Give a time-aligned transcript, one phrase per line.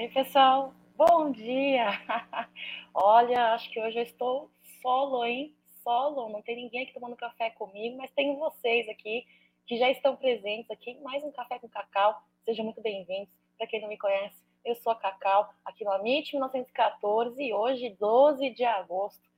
[0.00, 0.72] Oi, pessoal.
[0.96, 1.86] Bom dia.
[2.94, 4.48] Olha, acho que hoje eu estou
[4.80, 5.52] solo, hein?
[5.82, 6.28] Solo.
[6.28, 9.26] Não tem ninguém aqui tomando café comigo, mas tenho vocês aqui
[9.66, 12.22] que já estão presentes aqui mais um Café com Cacau.
[12.44, 13.28] Sejam muito bem-vindos.
[13.56, 17.90] Para quem não me conhece, eu sou a Cacau, aqui no Amit 1914 e hoje,
[17.98, 19.28] 12 de agosto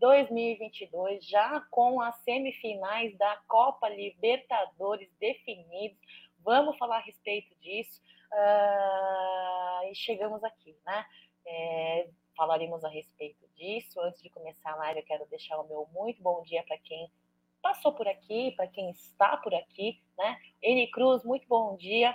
[0.00, 5.96] 2022, já com as semifinais da Copa Libertadores definidos.
[6.40, 8.02] Vamos falar a respeito disso.
[8.32, 11.06] Uh, e chegamos aqui, né?
[11.46, 14.00] É, falaremos a respeito disso.
[14.00, 17.10] Antes de começar a live, eu quero deixar o meu muito bom dia para quem
[17.62, 20.38] passou por aqui, para quem está por aqui, né?
[20.62, 22.14] N Cruz, muito bom dia.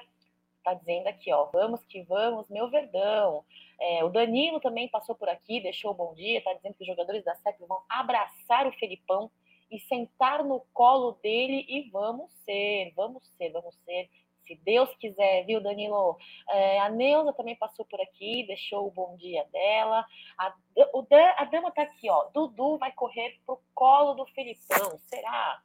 [0.63, 3.44] Tá dizendo aqui, ó, vamos que vamos, meu verdão.
[3.80, 6.88] É, o Danilo também passou por aqui, deixou o bom dia, tá dizendo que os
[6.88, 9.30] jogadores da SEC vão abraçar o Felipão
[9.70, 14.09] e sentar no colo dele e vamos ser, vamos ser, vamos ser.
[14.45, 16.17] Se Deus quiser, viu, Danilo?
[16.49, 20.05] É, a Neuza também passou por aqui, deixou o bom dia dela.
[20.38, 20.53] A,
[20.94, 22.30] o Dan, a dama tá aqui, ó.
[22.33, 24.99] Dudu vai correr pro colo do Felipão.
[25.05, 25.61] Será?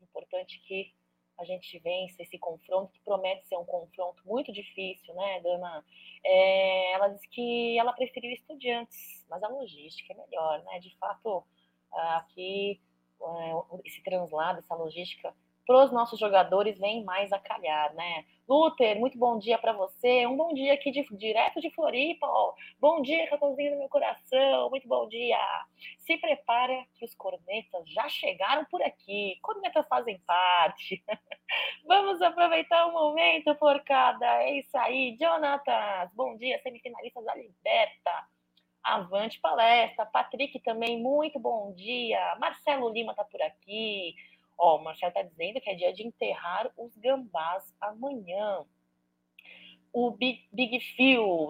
[0.00, 0.92] Importante que
[1.38, 5.84] a gente vence esse confronto, que promete ser um confronto muito difícil, né, Dana?
[6.24, 10.78] É, ela disse que ela preferiu estudiantes, mas a logística é melhor, né?
[10.78, 11.44] De fato,
[11.92, 12.80] aqui,
[13.20, 15.34] é, esse translado, essa logística
[15.66, 18.24] para os nossos jogadores vem mais a calhar, né?
[18.48, 20.26] Luther, muito bom dia para você.
[20.26, 22.26] Um bom dia aqui de, direto de Floripa.
[22.26, 22.54] Ó.
[22.80, 24.68] Bom dia, Catãozinho do meu coração.
[24.68, 25.38] Muito bom dia.
[26.00, 29.38] Se prepara que os cornetas já chegaram por aqui.
[29.40, 31.02] Cornetas fazem parte.
[31.86, 34.26] Vamos aproveitar o momento, porcada.
[34.42, 35.16] É isso aí.
[35.18, 36.60] Jonatas, bom dia.
[36.62, 38.28] Semifinalistas da Liberta.
[38.82, 40.04] Avante palestra.
[40.04, 42.36] Patrick também, muito bom dia.
[42.40, 44.14] Marcelo Lima tá por aqui.
[44.58, 48.64] Ó, o Marcelo está dizendo que é dia de enterrar os gambás amanhã.
[49.92, 50.80] O Big, Big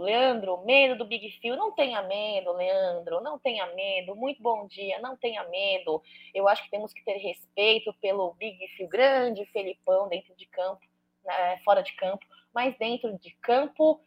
[0.01, 1.57] Leandro, medo do Big Phil.
[1.57, 4.17] Não tenha medo, Leandro, não tenha medo.
[4.17, 6.03] Muito bom dia, não tenha medo.
[6.35, 10.85] Eu acho que temos que ter respeito pelo Big Phil, grande Felipão dentro de campo,
[11.25, 14.01] né, fora de campo, mas dentro de campo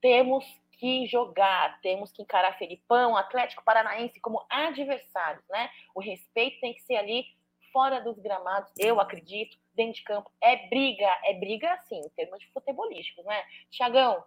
[0.00, 0.44] temos
[0.80, 5.68] que jogar, temos que encarar Felipão, Atlético Paranaense como adversários, né?
[5.94, 7.26] O respeito tem que ser ali
[7.72, 12.38] fora dos gramados, eu acredito, dentro de campo, é briga, é briga assim, em termos
[12.38, 13.42] de futebolísticos, né?
[13.70, 14.22] Tiagão,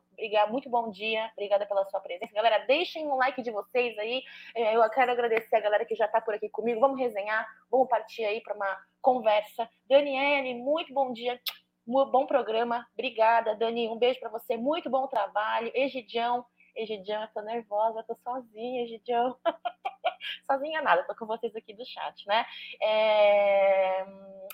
[0.50, 2.34] muito bom dia, obrigada pela sua presença.
[2.34, 4.24] Galera, deixem um like de vocês aí,
[4.56, 7.88] é, eu quero agradecer a galera que já está por aqui comigo, vamos resenhar, vamos
[7.88, 9.70] partir aí para uma conversa.
[9.88, 11.40] Daniele, muito bom dia,
[11.86, 17.42] bom programa, obrigada, Dani, um beijo para você, muito bom trabalho, Egidião, Egidião, eu tô
[17.42, 19.38] nervosa, eu tô sozinha, Egidião.
[20.46, 22.46] sozinha nada, tô com vocês aqui do chat, né?
[22.82, 24.06] É,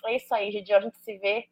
[0.06, 1.50] é isso aí, Egidião, a gente se vê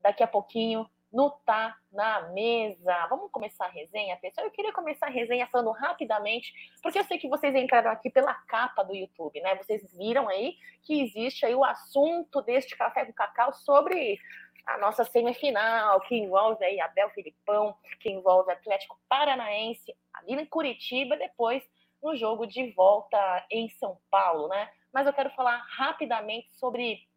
[0.00, 3.06] daqui a pouquinho no Tá na Mesa.
[3.08, 4.46] Vamos começar a resenha, pessoal?
[4.46, 8.34] Eu queria começar a resenha falando rapidamente, porque eu sei que vocês entraram aqui pela
[8.34, 9.54] capa do YouTube, né?
[9.54, 14.18] Vocês viram aí que existe aí o assunto deste Café com Cacau sobre
[14.66, 21.16] a nossa semifinal, que envolve aí Abel Filipão, que envolve Atlético Paranaense ali em Curitiba,
[21.16, 21.62] depois
[22.04, 24.70] no jogo de volta em São Paulo, né?
[24.92, 27.08] Mas eu quero falar rapidamente sobre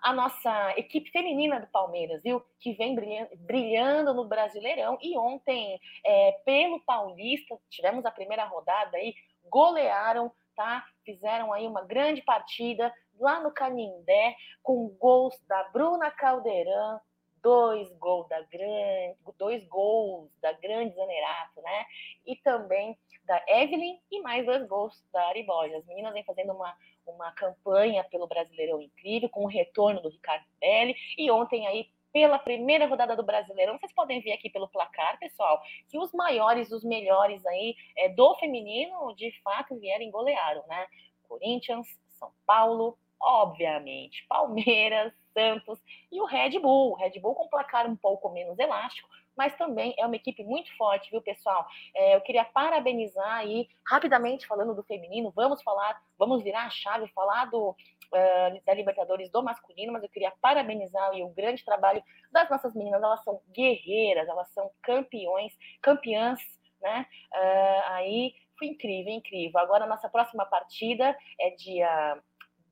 [0.00, 2.42] a nossa equipe feminina do Palmeiras, viu?
[2.60, 2.96] Que vem
[3.36, 4.96] brilhando no Brasileirão.
[5.02, 9.12] E ontem, é, pelo Paulista, tivemos a primeira rodada aí,
[9.44, 10.86] golearam, tá?
[11.04, 17.00] Fizeram aí uma grande partida, lá no Canindé, com gols da Bruna Caldeirão,
[17.42, 21.84] dois gols da grande, dois gols da grande Zanerato, né?
[22.24, 22.98] E também
[23.30, 25.46] da Evelyn e mais dois gols da Ari.
[25.76, 26.76] As meninas vêm fazendo uma,
[27.06, 32.40] uma campanha pelo Brasileirão incrível, com o retorno do Ricardo Belli, e ontem aí pela
[32.40, 33.78] primeira rodada do Brasileirão.
[33.78, 38.34] Vocês podem ver aqui pelo placar, pessoal, que os maiores, os melhores aí é, do
[38.34, 40.88] feminino, de fato, vieram e golearam, né?
[41.28, 41.86] Corinthians,
[42.18, 45.78] São Paulo, obviamente, Palmeiras, Santos
[46.10, 46.90] e o Red Bull.
[46.90, 50.74] O Red Bull com placar um pouco menos elástico, mas também é uma equipe muito
[50.76, 51.66] forte, viu, pessoal?
[51.94, 57.08] É, eu queria parabenizar aí, rapidamente falando do feminino, vamos falar, vamos virar a chave,
[57.08, 62.02] falar do, uh, da Libertadores do masculino, mas eu queria parabenizar aí, o grande trabalho
[62.30, 66.40] das nossas meninas, elas são guerreiras, elas são campeões, campeãs,
[66.80, 67.06] né?
[67.32, 69.58] Uh, aí foi incrível, incrível.
[69.60, 72.20] Agora, a nossa próxima partida é dia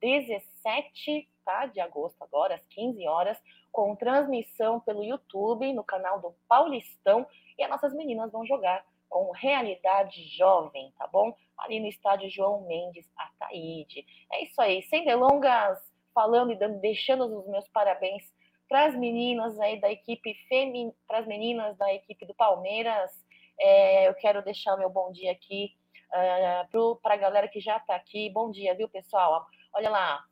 [0.00, 3.38] 17 tá, de agosto, agora, às 15 horas,
[3.72, 7.26] com transmissão pelo YouTube, no canal do Paulistão,
[7.58, 11.34] e as nossas meninas vão jogar com Realidade Jovem, tá bom?
[11.56, 14.04] Ali no estádio João Mendes Ataíde.
[14.30, 15.78] É isso aí, sem delongas,
[16.14, 18.22] falando e dando, deixando os meus parabéns
[18.68, 23.10] para as meninas aí da equipe feminina, para as meninas da equipe do Palmeiras,
[23.60, 25.74] É, eu quero deixar meu bom dia aqui
[26.12, 28.30] uh, para a galera que já está aqui.
[28.30, 29.46] Bom dia, viu, pessoal?
[29.74, 30.24] Olha lá,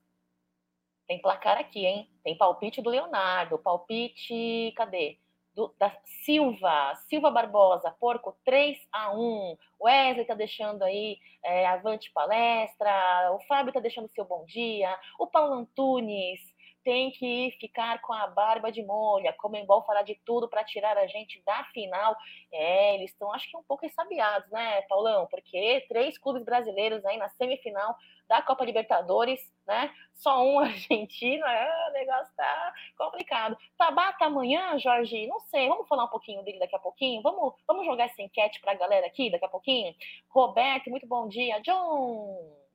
[1.06, 2.11] tem placar aqui, hein?
[2.25, 5.19] Tem palpite do Leonardo, palpite, cadê?
[5.55, 5.91] Do, da
[6.23, 13.41] Silva, Silva Barbosa, Porco 3 a 1 Wesley tá deixando aí é, avante palestra, o
[13.47, 16.41] Fábio tá deixando seu bom dia, o Paulo Antunes,
[16.87, 19.29] tem que ficar com a barba de molho.
[19.29, 22.17] A Comembol falar de tudo para tirar a gente da final.
[22.53, 25.27] É, eles estão, acho que um pouco ressabiados, né, Paulão?
[25.27, 27.97] Porque três clubes brasileiros aí na semifinal
[28.29, 29.93] da Copa Libertadores, né?
[30.15, 33.59] Só um argentino, é, o negócio tá complicado.
[33.77, 35.27] Tabata amanhã, Jorge?
[35.27, 37.21] Não sei, vamos falar um pouquinho dele daqui a pouquinho?
[37.21, 39.93] Vamos, vamos jogar essa enquete para a galera aqui daqui a pouquinho?
[40.29, 41.61] Roberto, muito bom dia.
[41.62, 42.65] John!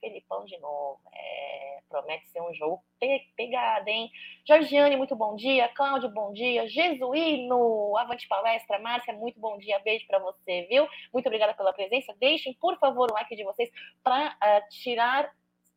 [0.00, 1.00] Felipão de novo.
[1.12, 4.10] É, promete ser um jogo pe pegado, hein?
[4.44, 5.68] Georgiane, muito bom dia.
[5.68, 6.68] Cláudio, bom dia.
[6.68, 8.78] Jesuíno, avante palestra.
[8.78, 9.78] Márcia, muito bom dia.
[9.80, 10.86] Beijo para você, viu?
[11.12, 12.14] Muito obrigada pela presença.
[12.18, 13.70] Deixem, por favor, o like de vocês
[14.02, 15.30] para uh, é, tirar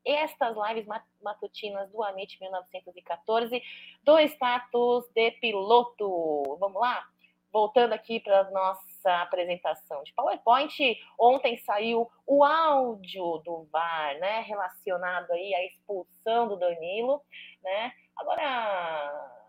[0.05, 0.85] estas lives
[1.21, 3.61] matutinas do Amit 1914
[4.03, 6.57] do status de piloto.
[6.59, 7.05] Vamos lá?
[7.51, 14.41] Voltando aqui para nossa essa apresentação de PowerPoint, ontem saiu o áudio do VAR, né,
[14.41, 17.21] relacionado aí à expulsão do Danilo,
[17.63, 17.93] né?
[18.15, 19.39] Agora,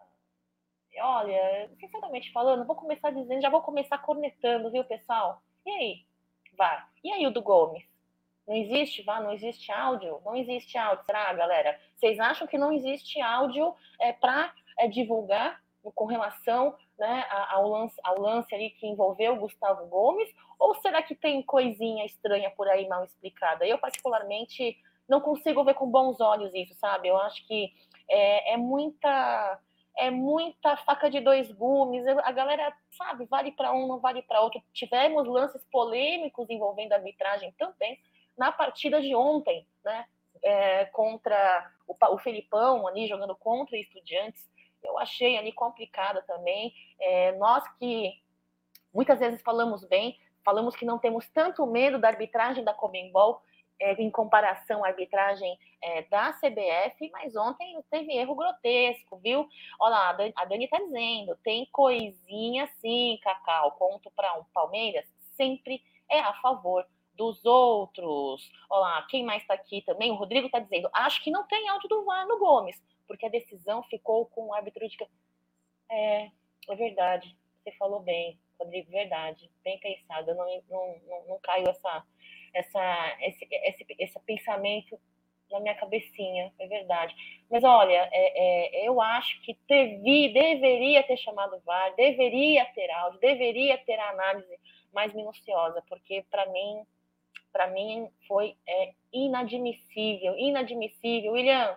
[0.98, 5.42] olha, sinceramente falando, vou começar dizendo, já vou começar cornetando, viu, pessoal?
[5.66, 6.06] E aí,
[6.56, 6.88] VAR?
[7.02, 7.84] E aí o do Gomes?
[8.46, 9.22] Não existe VAR?
[9.22, 10.20] Não existe áudio?
[10.24, 11.78] Não existe áudio, será, galera?
[11.96, 15.60] Vocês acham que não existe áudio é, para é, divulgar
[15.94, 20.28] com relação né, ao, lance, ao lance ali que envolveu o Gustavo Gomes?
[20.58, 23.66] Ou será que tem coisinha estranha por aí mal explicada?
[23.66, 24.76] Eu, particularmente,
[25.08, 27.08] não consigo ver com bons olhos isso, sabe?
[27.08, 27.72] Eu acho que
[28.08, 29.58] é, é muita
[29.96, 32.06] é muita faca de dois gumes.
[32.06, 34.62] A galera, sabe, vale para um, não vale para outro.
[34.72, 37.98] Tivemos lances polêmicos envolvendo a arbitragem também
[38.36, 40.06] na partida de ontem, né?
[40.42, 44.49] É, contra o, o Felipão ali jogando contra estudiantes
[44.82, 46.72] eu achei ali complicada também.
[47.00, 48.12] É, nós que
[48.92, 53.42] muitas vezes falamos bem, falamos que não temos tanto medo da arbitragem da Comembol
[53.80, 59.48] é, em comparação à arbitragem é, da CBF, mas ontem teve erro grotesco, viu?
[59.80, 65.82] Olha lá, a Dani está dizendo, tem coisinha sim, Cacau, conto para um Palmeiras, sempre
[66.10, 68.50] é a favor dos outros.
[68.68, 70.10] Olha lá, quem mais está aqui também?
[70.10, 72.80] O Rodrigo está dizendo, acho que não tem áudio do VAR no Gomes
[73.10, 74.96] porque a decisão ficou com o árbitro de.
[75.90, 76.30] É,
[76.68, 80.32] é verdade, você falou bem, Rodrigo, verdade, bem pensado.
[80.32, 82.06] Não, não, não, não caiu essa,
[82.54, 84.96] essa, esse, esse, esse pensamento
[85.50, 87.12] na minha cabecinha, é verdade.
[87.50, 92.88] Mas olha, é, é, eu acho que devi, deveria ter chamado o VAR, deveria ter
[92.92, 94.56] áudio, deveria ter a análise
[94.92, 96.86] mais minuciosa, porque para mim,
[97.52, 101.32] para mim foi é, inadmissível, inadmissível.
[101.32, 101.76] William,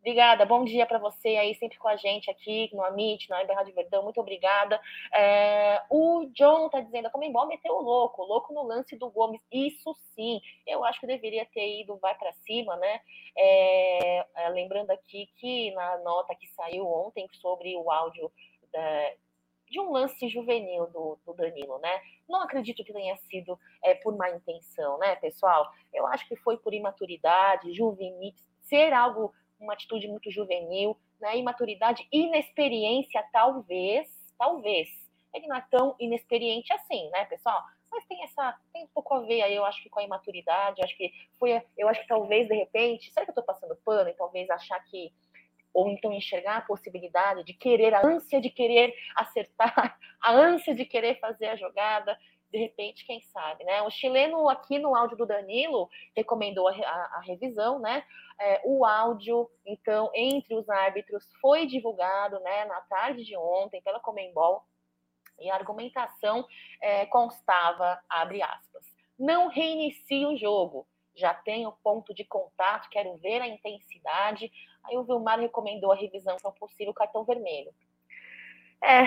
[0.00, 3.52] Obrigada, bom dia para você aí, sempre com a gente aqui no Amit, na Web
[3.52, 4.80] Rádio Verdão, muito obrigada.
[5.12, 9.42] É, o John está dizendo, a Comembol meteu o louco, louco no lance do Gomes,
[9.52, 13.00] isso sim, eu acho que deveria ter ido vai para cima, né?
[13.36, 18.32] É, é, lembrando aqui que na nota que saiu ontem sobre o áudio
[18.72, 19.12] da,
[19.68, 22.00] de um lance juvenil do, do, Danilo, né?
[22.26, 25.70] Não acredito que tenha sido é, por má intenção, né, pessoal?
[25.92, 31.36] Eu acho que foi por imaturidade, juvenil, ser algo uma atitude muito juvenil, né?
[31.36, 34.88] imaturidade, inexperiência, talvez, talvez.
[35.32, 37.62] Ele não é tão inexperiente assim, né, pessoal?
[37.90, 40.82] Mas tem essa, tem um pouco a ver aí, eu acho que com a imaturidade,
[40.82, 44.08] acho que foi, eu acho que talvez, de repente, será que eu tô passando pano
[44.08, 45.12] e talvez achar que
[45.72, 50.84] ou então enxergar a possibilidade de querer, a ânsia de querer acertar, a ânsia de
[50.84, 52.18] querer fazer a jogada,
[52.50, 53.82] de repente, quem sabe, né?
[53.82, 58.04] O chileno aqui no áudio do Danilo recomendou a, a, a revisão, né?
[58.40, 64.00] É, o áudio, então, entre os árbitros foi divulgado, né, na tarde de ontem pela
[64.00, 64.64] Comembol
[65.38, 66.46] e a argumentação
[66.80, 68.84] é, constava, abre aspas,
[69.18, 74.50] não reinicie o jogo, já tenho ponto de contato, quero ver a intensidade.
[74.84, 77.72] Aí o Vilmar recomendou a revisão para um possível cartão vermelho.
[78.82, 79.04] É,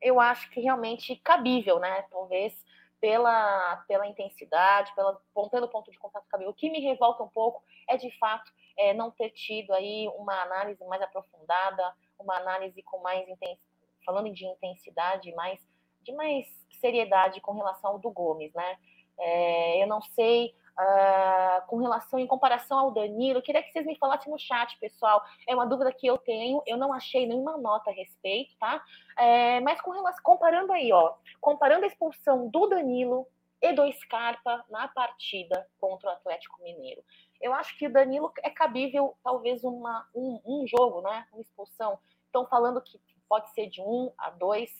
[0.00, 2.02] eu acho que realmente cabível, né?
[2.10, 2.54] Talvez
[3.00, 6.50] pela, pela intensidade, pela, pelo ponto de contato cabível.
[6.50, 10.42] O que me revolta um pouco é, de fato, é, não ter tido aí uma
[10.42, 13.60] análise mais aprofundada, uma análise com mais intensidade,
[14.04, 15.60] falando de intensidade, mais,
[16.02, 16.46] de mais
[16.80, 18.78] seriedade com relação ao do Gomes, né?
[19.18, 23.98] É, eu não sei Uh, com relação, em comparação ao Danilo, queria que vocês me
[23.98, 25.24] falassem no chat, pessoal.
[25.44, 28.80] É uma dúvida que eu tenho, eu não achei nenhuma nota a respeito, tá?
[29.16, 33.26] É, mas com relação, comparando aí, ó, comparando a expulsão do Danilo
[33.60, 37.02] e do Scarpa na partida contra o Atlético Mineiro.
[37.40, 41.26] Eu acho que o Danilo é cabível, talvez, uma, um, um jogo, né?
[41.32, 41.98] Uma expulsão.
[42.26, 44.70] Estão falando que pode ser de um a dois.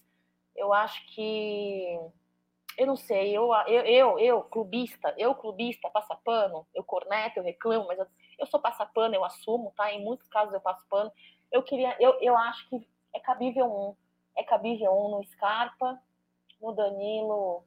[0.55, 1.99] Eu acho que
[2.79, 7.43] eu não sei, eu, eu, eu, eu, clubista, eu clubista, passa pano, eu corneto, eu
[7.43, 8.07] reclamo, mas eu,
[8.39, 9.93] eu sou passapano, eu assumo, tá?
[9.93, 11.11] Em muitos casos eu passo pano.
[11.51, 13.97] Eu queria, eu, eu acho que é cabível um,
[14.37, 16.01] é cabível um no Scarpa,
[16.63, 17.65] no Danilo,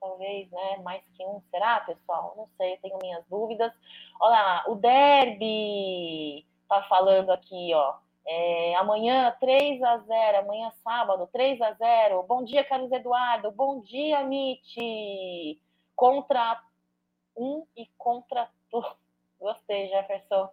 [0.00, 0.78] talvez, né?
[0.78, 2.32] Mais que um, será, pessoal?
[2.34, 3.74] Não sei, tenho minhas dúvidas.
[4.18, 7.98] Olha lá, o Derby tá falando aqui, ó.
[8.26, 13.50] É, amanhã 3 a 0 amanhã sábado 3 a 0 Bom dia, Carlos Eduardo.
[13.50, 15.60] Bom dia, Miti.
[15.94, 16.60] Contra
[17.36, 18.82] um e contra tu.
[19.38, 20.48] Gostei, Jefferson.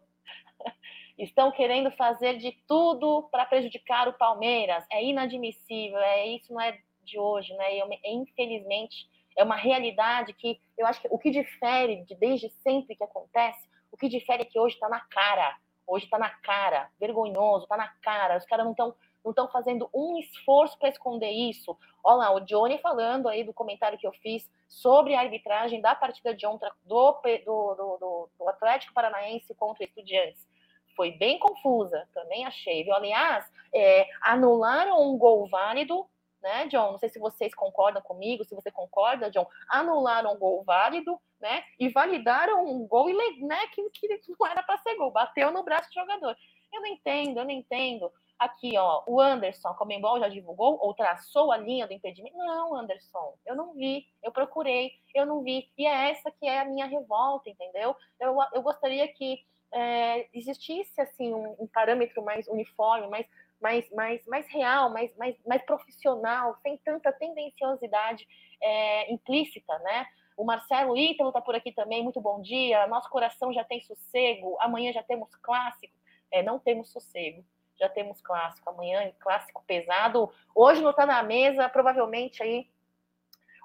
[1.17, 4.85] Estão querendo fazer de tudo para prejudicar o Palmeiras.
[4.91, 5.99] É inadmissível.
[5.99, 7.67] É isso não é de hoje, né?
[8.05, 13.03] Infelizmente é uma realidade que eu acho que o que difere de desde sempre que
[13.03, 15.57] acontece, o que difere é que hoje está na cara
[15.91, 18.37] Hoje está na cara, vergonhoso, está na cara.
[18.37, 21.77] Os caras não estão não estão fazendo um esforço para esconder isso.
[22.01, 25.93] Olha lá, o Johnny falando aí do comentário que eu fiz sobre a arbitragem da
[25.93, 27.11] partida de ontem do,
[27.45, 30.47] do, do, do Atlético Paranaense contra Estudiantes.
[30.95, 32.95] Foi bem confusa, também achei, viu?
[32.95, 33.45] Aliás,
[33.75, 36.07] é, anularam um gol válido
[36.41, 36.91] né, John?
[36.91, 39.47] Não sei se vocês concordam comigo, se você concorda, John.
[39.69, 41.63] Anularam um gol válido, né?
[41.79, 45.89] E validaram um gol né, que, que não era para ser gol, bateu no braço
[45.89, 46.35] do jogador.
[46.73, 48.11] Eu não entendo, eu não entendo.
[48.39, 52.35] Aqui, ó, o Anderson, a Comembol já divulgou ou traçou a linha do impedimento?
[52.35, 55.69] Não, Anderson, eu não vi, eu procurei, eu não vi.
[55.77, 57.95] E é essa que é a minha revolta, entendeu?
[58.19, 63.27] Eu, eu gostaria que é, existisse, assim, um, um parâmetro mais uniforme, mais
[63.61, 68.27] mais, mais, mais real, mais, mais, mais profissional, sem tanta tendenciosidade
[68.61, 70.07] é, implícita, né?
[70.35, 72.87] O Marcelo Ítalo está por aqui também, muito bom dia.
[72.87, 75.93] Nosso coração já tem sossego, amanhã já temos clássico.
[76.31, 77.45] É, não temos sossego,
[77.79, 78.69] já temos clássico.
[78.69, 80.31] Amanhã, clássico pesado.
[80.55, 82.67] Hoje não está na mesa, provavelmente aí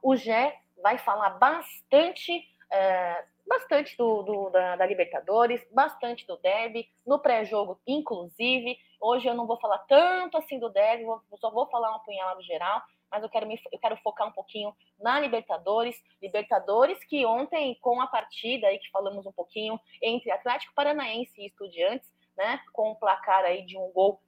[0.03, 6.89] o Gé vai falar bastante é, bastante do, do da, da, Libertadores, bastante do Derby,
[7.07, 8.79] no pré-jogo, inclusive.
[9.01, 12.43] Hoje eu não vou falar tanto assim do Derby, vou, só vou falar uma punhalada
[12.43, 16.03] geral, mas eu quero, me, eu quero focar um pouquinho na Libertadores.
[16.21, 21.47] Libertadores que ontem, com a partida aí que falamos um pouquinho entre Atlético Paranaense e
[21.47, 24.21] Estudiantes, né, com o placar aí de um gol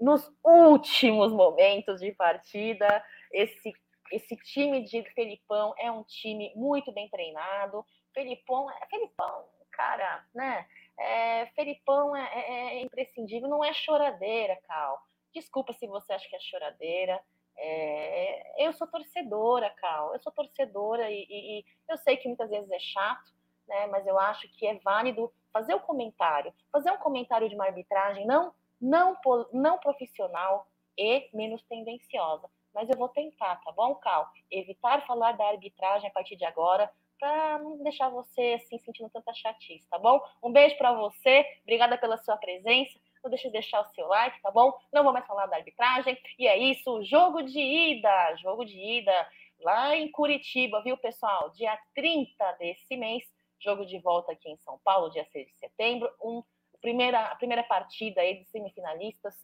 [0.00, 3.72] nos últimos momentos de partida, esse
[4.10, 7.84] esse time de Felipão é um time muito bem treinado,
[8.18, 10.66] Felipão, é, Felipão, cara, né?
[10.98, 15.00] É, Felipão é, é, é, imprescindível, não é choradeira, Cal.
[15.32, 17.22] Desculpa se você acha que é choradeira.
[17.56, 20.12] É, eu sou torcedora, Cal.
[20.14, 23.32] Eu sou torcedora e, e, e, eu sei que muitas vezes é chato,
[23.68, 23.86] né?
[23.86, 27.66] Mas eu acho que é válido fazer o um comentário, fazer um comentário de uma
[27.66, 29.16] arbitragem não, não,
[29.52, 30.66] não profissional
[30.98, 32.50] e menos tendenciosa.
[32.74, 34.28] Mas eu vou tentar, tá bom, Cal?
[34.50, 39.32] Evitar falar da arbitragem a partir de agora, para não deixar você assim sentindo tanta
[39.34, 40.20] chatice, tá bom?
[40.42, 42.98] Um beijo para você, obrigada pela sua presença.
[43.22, 44.72] Não deixe de deixar o seu like, tá bom?
[44.92, 46.16] Não vou mais falar da arbitragem.
[46.38, 49.28] E é isso, jogo de ida, jogo de ida
[49.60, 51.50] lá em Curitiba, viu, pessoal?
[51.50, 53.24] Dia 30 desse mês,
[53.60, 56.42] jogo de volta aqui em São Paulo, dia 6 de setembro, um
[56.80, 59.34] primeira a primeira partida aí de semifinalistas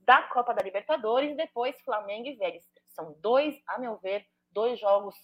[0.00, 2.64] da Copa da Libertadores, depois Flamengo e Vélez.
[2.88, 5.14] São dois, a meu ver, dois jogos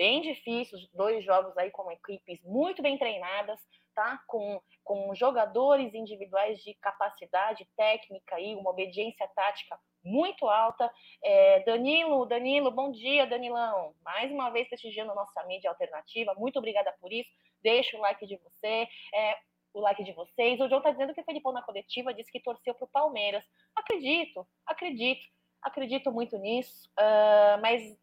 [0.00, 3.60] bem difíceis, dois jogos aí com equipes muito bem treinadas,
[3.94, 4.18] tá?
[4.26, 10.90] Com, com jogadores individuais de capacidade técnica e uma obediência tática muito alta.
[11.22, 13.94] É, Danilo, Danilo, bom dia, Danilão.
[14.02, 16.32] Mais uma vez prestigiando nossa mídia alternativa.
[16.34, 17.28] Muito obrigada por isso.
[17.62, 18.88] Deixa o like de você.
[19.14, 19.36] É,
[19.74, 20.58] o like de vocês.
[20.60, 23.44] O João está dizendo que o Felipão na coletiva disse que torceu para o Palmeiras.
[23.76, 25.28] Acredito, acredito,
[25.62, 27.99] acredito muito nisso, uh, mas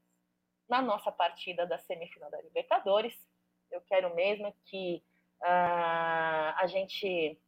[0.68, 3.16] na nossa partida da semifinal da Libertadores.
[3.72, 5.04] Eu quero mesmo que
[5.42, 7.40] uh, a gente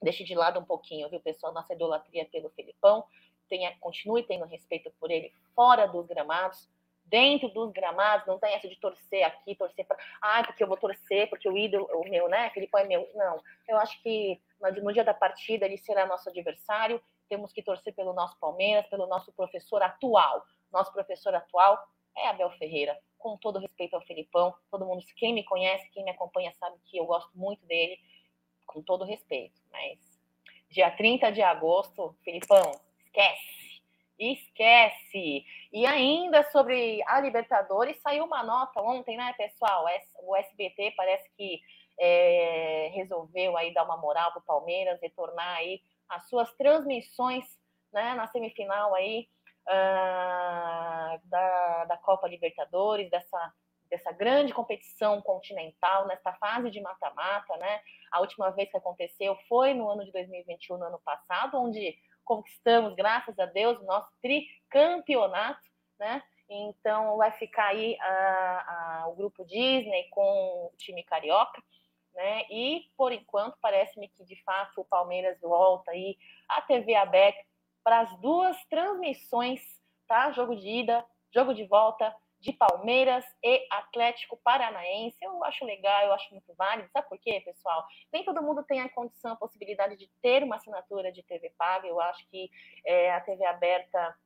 [0.00, 3.04] deixe de lado um pouquinho, viu, pessoal, nossa idolatria pelo Felipão,
[3.48, 6.68] tenha, continue tendo respeito por ele fora dos gramados,
[7.04, 9.98] dentro dos gramados, não tem essa de torcer aqui, torcer para.
[10.20, 12.48] Ah, porque eu vou torcer, porque o ídolo, o meu, né?
[12.50, 13.08] Felipão é meu.
[13.14, 13.42] Não.
[13.68, 14.40] Eu acho que
[14.82, 17.02] no dia da partida ele será nosso adversário.
[17.28, 20.42] Temos que torcer pelo nosso Palmeiras, pelo nosso professor atual.
[20.72, 21.78] Nosso professor atual
[22.16, 22.98] é Abel Ferreira.
[23.18, 26.96] Com todo respeito ao Felipão, todo mundo, quem me conhece, quem me acompanha, sabe que
[26.96, 27.98] eu gosto muito dele,
[28.66, 29.60] com todo respeito.
[29.70, 29.98] Mas
[30.68, 32.72] dia 30 de agosto, Felipão,
[33.04, 33.82] esquece,
[34.18, 35.44] esquece.
[35.72, 39.86] E ainda sobre a Libertadores, saiu uma nota ontem, né, pessoal?
[40.22, 41.60] O SBT parece que
[41.98, 47.44] é, resolveu aí dar uma moral para o Palmeiras, retornar aí as suas transmissões
[47.92, 49.28] né, na semifinal aí
[49.68, 53.54] uh, da, da Copa Libertadores, dessa,
[53.90, 57.80] dessa grande competição continental, nesta fase de mata-mata, né?
[58.10, 62.94] A última vez que aconteceu foi no ano de 2021, no ano passado, onde conquistamos,
[62.94, 66.22] graças a Deus, o nosso tricampeonato, né?
[66.48, 70.22] Então vai ficar aí uh, uh, o grupo Disney com
[70.66, 71.62] o time carioca
[72.14, 72.44] né?
[72.50, 76.16] E por enquanto parece-me que de fato o Palmeiras volta aí
[76.48, 77.40] a TV aberta
[77.84, 79.60] para as duas transmissões,
[80.06, 80.30] tá?
[80.32, 85.16] Jogo de ida, jogo de volta de Palmeiras e Atlético Paranaense.
[85.22, 86.90] Eu acho legal, eu acho muito válido.
[86.90, 87.86] Sabe por quê, pessoal?
[88.12, 91.86] Nem todo mundo tem a condição, a possibilidade de ter uma assinatura de TV paga.
[91.86, 92.50] Eu acho que
[92.84, 94.16] é, a TV aberta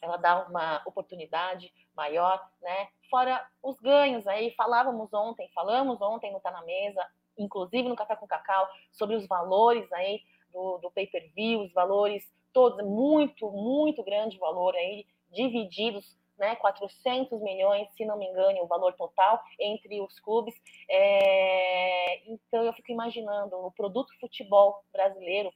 [0.00, 2.88] ela dá uma oportunidade maior, né?
[3.10, 7.04] Fora os ganhos aí, falávamos ontem, falamos ontem no Tá na Mesa,
[7.36, 10.22] inclusive no Café com Cacau, sobre os valores aí
[10.52, 17.88] do, do pay-per-view, os valores todos, muito, muito grande valor aí, divididos né, 400 milhões,
[17.94, 20.54] se não me engano, o valor total entre os clubes.
[20.88, 25.52] É, então eu fico imaginando o produto futebol brasileiro,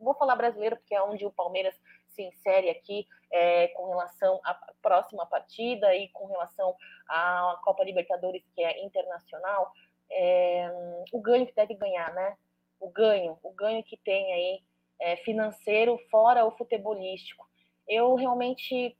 [0.00, 1.74] vou falar brasileiro porque é onde o Palmeiras
[2.08, 6.74] se insere aqui é, com relação à próxima partida e com relação
[7.08, 9.70] à Copa Libertadores, que é internacional,
[10.10, 10.70] é,
[11.12, 12.36] o ganho que deve ganhar, né?
[12.80, 14.62] O ganho, o ganho que tem aí
[15.00, 17.46] é, financeiro fora o futebolístico.
[17.88, 18.96] Eu realmente,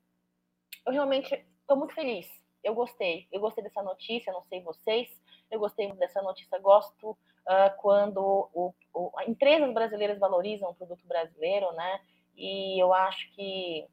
[0.86, 2.26] eu realmente estou muito feliz.
[2.62, 4.32] Eu gostei, eu gostei dessa notícia.
[4.32, 5.08] Não sei vocês,
[5.50, 6.58] eu gostei dessa notícia.
[6.58, 12.00] Gosto uh, quando o, o, empresas brasileiras valorizam o produto brasileiro, né?
[12.36, 13.86] e eu acho que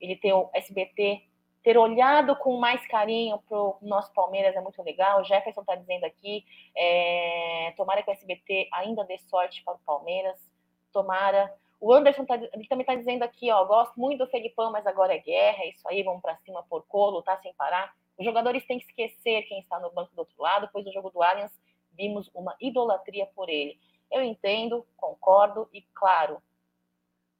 [0.00, 1.22] ele ter o SBT
[1.62, 5.20] ter olhado com mais carinho para o nosso Palmeiras é muito legal.
[5.20, 6.44] O Jefferson está dizendo aqui,
[6.74, 10.38] é, tomara que o SBT ainda dê sorte para o Palmeiras,
[10.98, 11.54] tomara.
[11.80, 15.14] O Anderson tá, ele também está dizendo aqui, ó, gosto muito do Felipão, mas agora
[15.14, 17.94] é guerra, é isso aí, vamos para cima por colo, tá sem parar.
[18.18, 21.10] Os jogadores têm que esquecer quem está no banco do outro lado, pois no jogo
[21.10, 21.52] do Allianz
[21.92, 23.78] vimos uma idolatria por ele.
[24.10, 26.42] Eu entendo, concordo e, claro,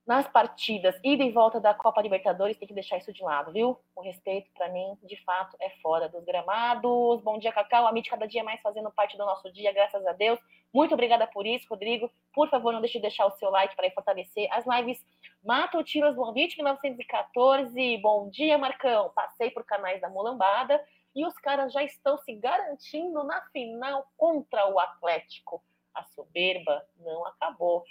[0.09, 3.79] nas partidas ida e volta da Copa Libertadores, tem que deixar isso de lado, viu?
[3.94, 7.21] O respeito, para mim, de fato, é fora dos gramados.
[7.21, 7.87] Bom dia, Cacau.
[7.87, 10.40] A cada dia mais fazendo parte do nosso dia, graças a Deus.
[10.73, 12.11] Muito obrigada por isso, Rodrigo.
[12.33, 14.99] Por favor, não deixe de deixar o seu like para fortalecer as lives.
[15.44, 17.99] Mato Tiras do Convite 1914.
[17.99, 19.12] Bom dia, Marcão.
[19.14, 20.83] Passei por canais da Mulambada
[21.14, 25.62] e os caras já estão se garantindo na final contra o Atlético.
[25.94, 27.85] A soberba não acabou.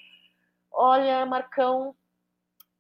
[0.72, 1.96] Olha, Marcão,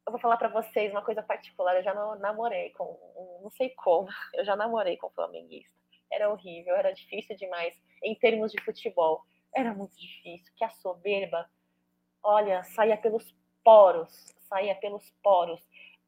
[0.07, 1.75] eu vou falar para vocês uma coisa particular.
[1.75, 2.97] Eu já namorei com,
[3.43, 5.75] não sei como, eu já namorei com um flamenguista.
[6.09, 9.21] Era horrível, era difícil demais em termos de futebol.
[9.53, 11.49] Era muito difícil, que a soberba,
[12.23, 15.61] olha, saía pelos poros, saía pelos poros.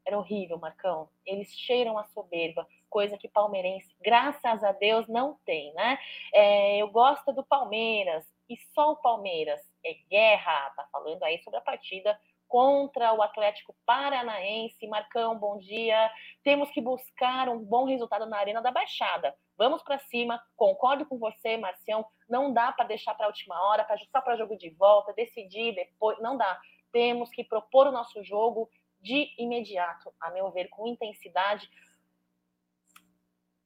[0.05, 1.09] Era horrível, Marcão.
[1.25, 5.99] Eles cheiram a soberba, coisa que palmeirense, graças a Deus, não tem, né?
[6.33, 11.59] É, eu gosto do Palmeiras, e só o Palmeiras é guerra, tá falando aí sobre
[11.59, 12.17] a partida
[12.49, 14.87] contra o Atlético Paranaense.
[14.87, 16.11] Marcão, bom dia.
[16.43, 19.33] Temos que buscar um bom resultado na Arena da Baixada.
[19.55, 20.43] Vamos para cima.
[20.57, 22.03] Concordo com você, Marcião.
[22.27, 25.75] Não dá para deixar para a última hora, pra, só para jogo de volta, decidir
[25.75, 26.19] depois.
[26.19, 26.59] Não dá.
[26.91, 28.67] Temos que propor o nosso jogo
[28.99, 31.69] de imediato, a meu ver, com intensidade.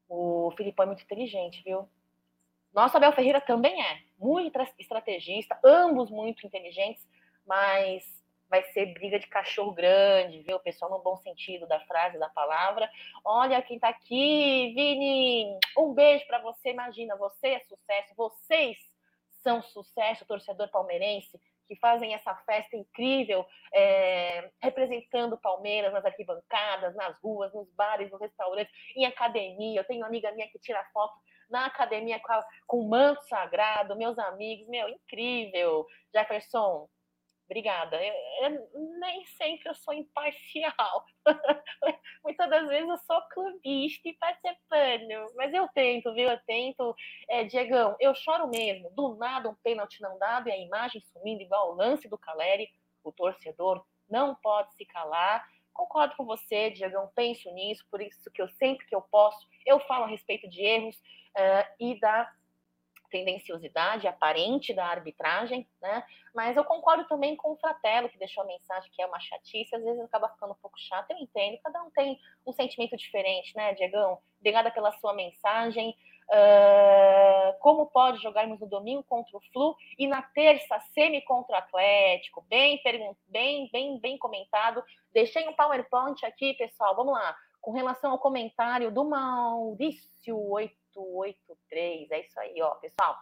[0.10, 1.90] O Filipão é muito inteligente, viu?
[2.74, 7.08] Nosso Abel Ferreira também é muito estrategista, ambos muito inteligentes,
[7.46, 8.23] mas
[8.54, 10.58] vai ser briga de cachorro grande, viu?
[10.58, 12.88] O pessoal no bom sentido da frase, da palavra.
[13.26, 15.58] Olha quem tá aqui, Vini!
[15.76, 16.70] Um beijo para você.
[16.70, 18.78] Imagina, você é sucesso, vocês
[19.42, 27.20] são sucesso, torcedor palmeirense, que fazem essa festa incrível, é, representando Palmeiras nas arquibancadas, nas
[27.24, 29.80] ruas, nos bares, nos restaurantes, em academia.
[29.80, 31.16] Eu tenho uma amiga minha que tira foto
[31.50, 35.88] na academia com, a, com manto sagrado, meus amigos, meu, incrível.
[36.14, 36.88] Jefferson,
[37.54, 38.04] Obrigada.
[38.04, 38.68] Eu, eu,
[39.00, 41.06] nem sempre eu sou imparcial.
[42.24, 45.32] Muitas das vezes eu sou clubista e participando.
[45.36, 46.32] Mas eu tento, viu?
[46.32, 46.96] Eu tento.
[47.30, 48.90] É, Diegão, eu choro mesmo.
[48.96, 52.68] Do nada um pênalti não dado e a imagem sumindo igual o lance do Caleri.
[53.04, 55.48] O torcedor não pode se calar.
[55.72, 59.80] concordo com você, Diagão, penso nisso, por isso que eu sempre que eu posso, eu
[59.82, 62.32] falo a respeito de erros uh, e da
[63.14, 66.04] tendenciosidade aparente da arbitragem, né?
[66.34, 69.76] Mas eu concordo também com o Fratello, que deixou a mensagem que é uma chatice,
[69.76, 73.56] às vezes acaba ficando um pouco chato, eu entendo, cada um tem um sentimento diferente,
[73.56, 74.18] né, Diegão?
[74.40, 75.96] Obrigada pela sua mensagem.
[76.24, 81.60] Uh, como pode jogarmos no domingo contra o Flu e na terça semi contra o
[81.60, 82.44] Atlético?
[82.50, 82.82] Bem,
[83.28, 84.84] bem, bem, bem comentado.
[85.14, 86.96] Deixei um PowerPoint aqui, pessoal.
[86.96, 87.36] Vamos lá.
[87.62, 90.58] Com relação ao comentário do Maurício
[91.02, 93.18] 883, é isso aí, ó, pessoal.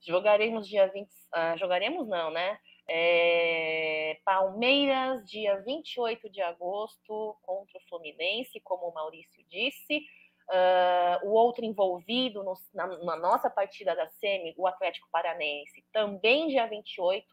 [0.00, 1.06] Jogaremos dia 20.
[1.06, 2.58] Uh, ah, jogaremos não, né?
[2.88, 10.04] É, Palmeiras, dia 28 de agosto, contra o Fluminense, como o Maurício disse.
[10.50, 16.48] Uh, o outro envolvido no, na, na, nossa partida da SEMI, o Atlético Paranense, também
[16.48, 17.24] dia 28,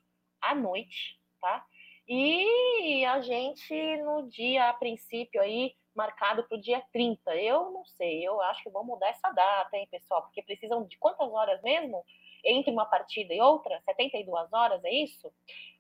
[0.41, 1.65] à noite, tá?
[2.08, 7.36] E a gente no dia, a princípio, aí, marcado para o dia 30.
[7.36, 10.21] Eu não sei, eu acho que vão mudar essa data, hein, pessoal?
[10.21, 12.04] Porque precisam de quantas horas mesmo?
[12.43, 13.82] Entre uma partida e outra?
[13.86, 15.32] 72 horas, é isso?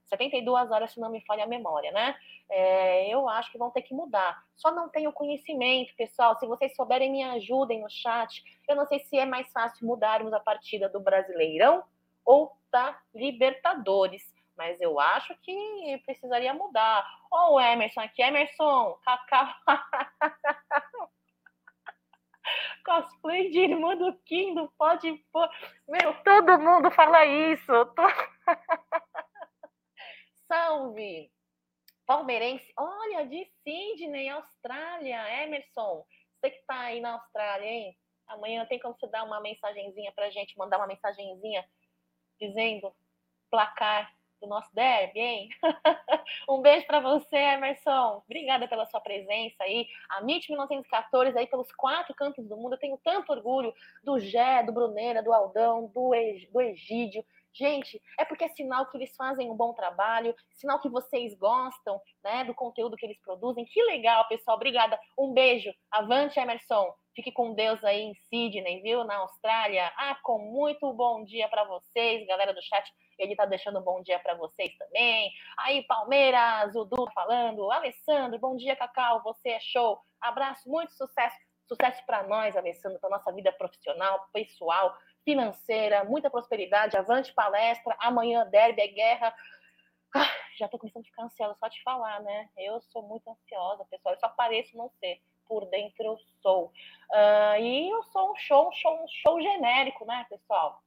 [0.09, 2.15] 72 horas, se não me falha a memória, né?
[2.49, 4.43] É, eu acho que vão ter que mudar.
[4.55, 6.37] Só não tenho conhecimento, pessoal.
[6.37, 8.43] Se vocês souberem, me ajudem no chat.
[8.67, 11.83] Eu não sei se é mais fácil mudarmos a partida do Brasileirão
[12.25, 14.23] ou da Libertadores.
[14.59, 17.09] Mas eu acho que precisaria mudar.
[17.31, 18.21] Ó, oh, o Emerson aqui.
[18.21, 19.47] Emerson, Cacau.
[22.83, 25.49] Cosplay de irmã do Kindo, pode pôr.
[25.87, 27.71] Meu, todo mundo fala isso.
[27.95, 28.03] Tô...
[30.49, 31.31] Salve!
[32.05, 37.97] Palmeirense, olha, de Sydney, Austrália, Emerson, você que tá aí na Austrália, hein?
[38.27, 41.63] Amanhã tem como você dar uma mensagenzinha pra gente, mandar uma mensagenzinha
[42.37, 42.93] dizendo
[43.49, 45.49] placar do nosso derby, hein?
[46.49, 48.21] um beijo para você, Emerson.
[48.25, 49.87] Obrigada pela sua presença aí.
[50.09, 52.73] A MIT 1914 aí pelos quatro cantos do mundo.
[52.73, 53.73] Eu tenho tanto orgulho
[54.03, 56.11] do Gé, do Bruneira, do Aldão, do,
[56.51, 57.23] do Egídio,
[57.53, 61.99] Gente, é porque é sinal que eles fazem um bom trabalho, sinal que vocês gostam
[62.23, 63.65] né, do conteúdo que eles produzem.
[63.65, 64.55] Que legal, pessoal.
[64.55, 64.99] Obrigada.
[65.17, 65.73] Um beijo.
[65.91, 66.93] Avante, Emerson.
[67.15, 69.03] Fique com Deus aí em Sydney, viu?
[69.03, 69.91] Na Austrália.
[69.97, 72.89] Ah, com muito bom dia para vocês, galera do chat.
[73.19, 75.31] Ele tá deixando um bom dia para vocês também.
[75.59, 77.71] Aí, Palmeiras, o Du falando.
[77.71, 79.21] Alessandro, bom dia, Cacau.
[79.23, 79.99] Você é show.
[80.21, 81.37] Abraço, muito sucesso.
[81.67, 88.43] Sucesso para nós, Alessandro, para nossa vida profissional, pessoal financeira, muita prosperidade, avante palestra, amanhã
[88.49, 89.35] derby, é guerra.
[90.15, 90.27] Ah,
[90.57, 92.49] já tô começando a ficar ansiosa só de falar, né?
[92.57, 96.71] Eu sou muito ansiosa, pessoal, eu só pareço não ser, por dentro eu sou.
[97.11, 100.81] Uh, e eu sou um show, um show, um show genérico, né, pessoal?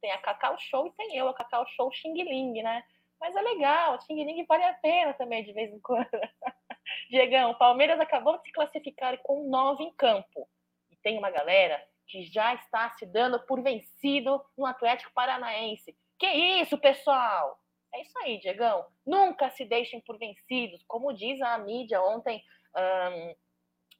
[0.00, 2.84] Tem a Cacau Show e tem eu, a Cacau Show Xing Ling, né?
[3.20, 6.08] Mas é legal, Xing Ling vale a pena também de vez em quando.
[7.10, 10.48] Diegão, Palmeiras acabou de se classificar com nove em campo.
[10.90, 15.96] E tem uma galera que já está se dando por vencido no Atlético Paranaense.
[16.18, 17.58] Que isso, pessoal?
[17.94, 18.86] É isso aí, Diegão.
[19.06, 22.42] Nunca se deixem por vencidos, como diz a mídia ontem
[22.76, 23.34] um,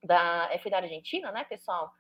[0.07, 1.91] da F da Argentina, né, pessoal?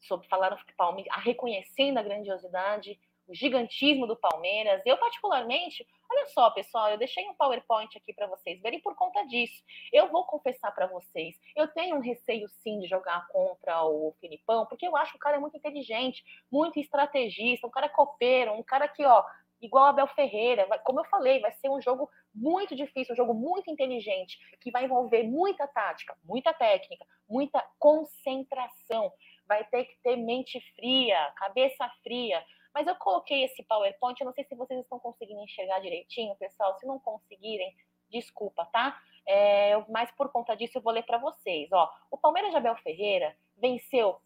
[0.00, 4.82] Sobre falaram que Palmeiras, reconhecendo a grandiosidade o gigantismo do Palmeiras.
[4.84, 9.24] Eu, particularmente, olha só, pessoal, eu deixei um PowerPoint aqui para vocês verem por conta
[9.26, 9.62] disso.
[9.92, 14.66] Eu vou confessar para vocês, eu tenho um receio sim de jogar contra o Filipão,
[14.66, 18.62] porque eu acho que o cara é muito inteligente, muito estrategista, um cara copeiro, um
[18.62, 19.24] cara que, ó,
[19.60, 23.70] igual Abel Ferreira, como eu falei, vai ser um jogo muito difícil, um jogo muito
[23.70, 29.12] inteligente, que vai envolver muita tática, muita técnica, muita concentração.
[29.46, 34.34] Vai ter que ter mente fria, cabeça fria, mas eu coloquei esse PowerPoint, eu não
[34.34, 36.76] sei se vocês estão conseguindo enxergar direitinho, pessoal.
[36.78, 37.72] Se não conseguirem,
[38.10, 39.00] desculpa, tá?
[39.26, 41.70] É, mas por conta disso eu vou ler para vocês.
[41.72, 44.20] Ó, o Palmeiras de Abel Ferreira venceu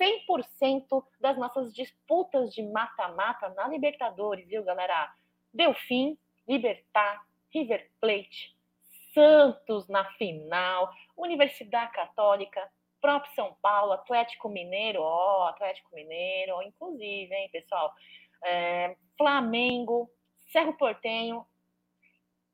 [0.00, 5.14] 100% das nossas disputas de mata-mata na Libertadores, viu, galera?
[5.54, 8.56] Delfim, Libertar, River Plate,
[9.14, 12.68] Santos na final, Universidade Católica,
[13.02, 17.92] próprio São Paulo, Atlético Mineiro, ó, Atlético Mineiro, inclusive, hein, pessoal?
[18.44, 20.08] É, Flamengo,
[20.52, 21.44] Cerro Portenho.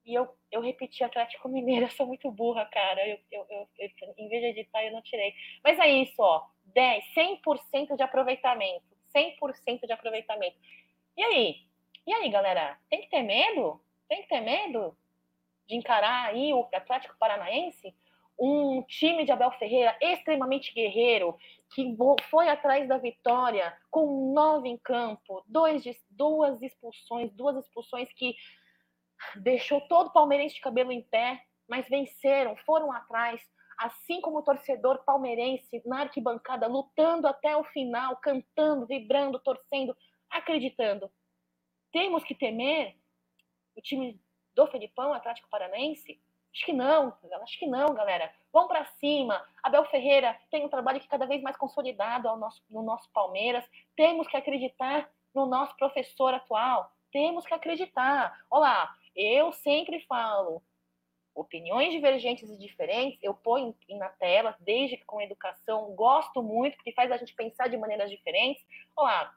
[0.05, 3.07] E eu, eu repeti Atlético Mineiro, eu sou muito burra, cara.
[3.07, 5.35] Eu, eu, eu, eu, em vez de editar, eu não tirei.
[5.63, 6.47] Mas é isso, ó.
[6.65, 8.85] 10, 100% de aproveitamento.
[9.15, 10.57] 100% de aproveitamento.
[11.17, 11.57] E aí?
[12.07, 12.79] E aí, galera?
[12.89, 13.81] Tem que ter medo?
[14.09, 14.97] Tem que ter medo
[15.67, 17.95] de encarar aí o Atlético Paranaense?
[18.39, 21.37] Um time de Abel Ferreira extremamente guerreiro,
[21.75, 21.97] que
[22.31, 28.37] foi atrás da vitória com nove em campo, dois, duas expulsões, duas expulsões que
[29.37, 33.43] deixou todo o palmeirense de cabelo em pé, mas venceram, foram atrás.
[33.79, 39.97] assim como o torcedor palmeirense na arquibancada, lutando até o final, cantando, vibrando, torcendo,
[40.29, 41.11] acreditando.
[41.93, 42.97] Temos que temer
[43.77, 44.21] o time
[44.55, 46.21] do Felipão, Atlético Paranaense?
[46.55, 48.33] Acho que não, acho que não, galera.
[48.53, 49.45] Vamos para cima.
[49.63, 53.65] Abel Ferreira tem um trabalho que cada vez mais consolidado nosso, no nosso Palmeiras.
[53.95, 56.91] Temos que acreditar no nosso professor atual.
[57.13, 58.39] Temos que acreditar.
[58.51, 60.63] Olá, eu sempre falo,
[61.35, 66.93] opiniões divergentes e diferentes, eu ponho na tela, desde que com educação, gosto muito, porque
[66.93, 68.63] faz a gente pensar de maneiras diferentes.
[68.97, 69.33] Olá,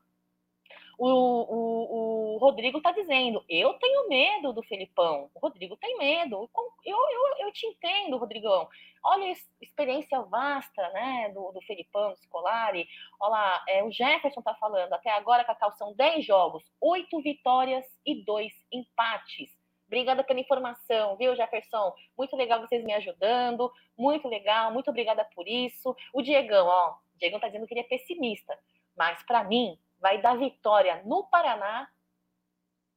[0.98, 5.30] o, o, o Rodrigo está dizendo, eu tenho medo do Felipão.
[5.34, 6.50] O Rodrigo tem medo.
[6.86, 8.68] Eu, eu, eu te entendo, Rodrigão.
[9.04, 12.88] Olha a experiência vasta né, do, do Felipão, do Scolari.
[13.20, 17.86] Olha lá, é, o Jefferson está falando, até agora, Cacau, são 10 jogos, 8 vitórias
[18.06, 19.50] e 2 empates.
[19.88, 21.94] Obrigada pela informação, viu, Jefferson?
[22.18, 25.94] Muito legal vocês me ajudando, muito legal, muito obrigada por isso.
[26.14, 28.58] O Diegão, ó, o Diegão tá dizendo que ele é pessimista,
[28.96, 31.88] mas para mim vai dar vitória no Paraná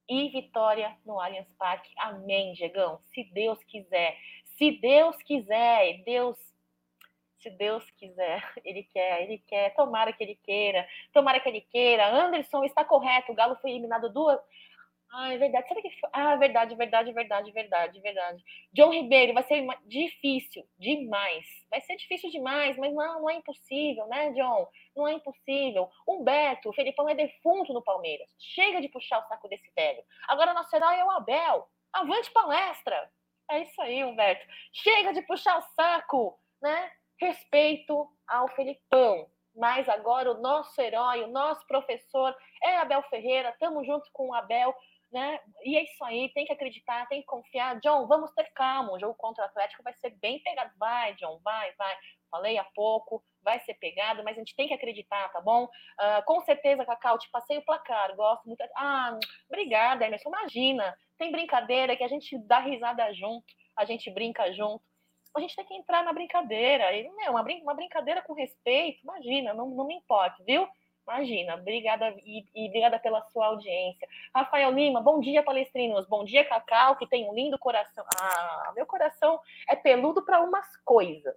[0.08, 1.92] e vitória no Allianz Parque.
[1.98, 3.00] Amém, Diegão.
[3.12, 4.18] Se Deus quiser.
[4.56, 6.38] Se Deus quiser, Deus
[7.44, 12.08] se Deus quiser, ele quer, ele quer, tomara que ele queira, tomara que ele queira.
[12.08, 14.40] Anderson está correto, o Galo foi eliminado duas,
[15.16, 15.68] ah, é verdade.
[15.68, 15.90] Será que.
[16.12, 18.44] Ah, verdade, verdade, verdade, verdade, verdade.
[18.72, 21.46] John Ribeiro, vai ser difícil demais.
[21.70, 24.68] Vai ser difícil demais, mas não, não é impossível, né, John?
[24.96, 25.88] Não é impossível.
[26.08, 28.28] Humberto, o Felipão é defunto no Palmeiras.
[28.40, 30.02] Chega de puxar o saco desse velho.
[30.26, 31.68] Agora nosso herói é o Abel.
[31.92, 33.08] Avante palestra.
[33.48, 34.44] É isso aí, Humberto.
[34.72, 36.90] Chega de puxar o saco, né?
[37.20, 39.30] Respeito ao Felipão.
[39.54, 43.50] Mas agora o nosso herói, o nosso professor é Abel Ferreira.
[43.50, 44.74] Estamos juntos com o Abel
[45.14, 45.38] né?
[45.64, 47.78] E é isso aí, tem que acreditar, tem que confiar.
[47.78, 48.92] John, vamos ter calma.
[48.92, 50.72] O jogo contra o Atlético vai ser bem pegado.
[50.76, 51.96] Vai, John, vai, vai.
[52.28, 55.64] Falei há pouco, vai ser pegado, mas a gente tem que acreditar, tá bom?
[55.66, 58.60] Uh, com certeza, Cacau, te passei o placar, gosto muito.
[58.76, 59.16] Ah,
[59.48, 60.30] obrigada, Emerson.
[60.30, 63.46] Imagina, tem brincadeira que a gente dá risada junto,
[63.76, 64.82] a gente brinca junto.
[65.36, 66.92] A gente tem que entrar na brincadeira.
[66.92, 70.68] E, meu, uma, brin uma brincadeira com respeito, imagina, não, não me importa, viu?
[71.06, 74.08] Imagina, obrigada e, e, obrigada pela sua audiência.
[74.34, 76.06] Rafael Lima, bom dia, palestrinos.
[76.06, 78.04] Bom dia, Cacau, que tem um lindo coração.
[78.18, 79.38] Ah, meu coração
[79.68, 81.36] é peludo para umas coisas.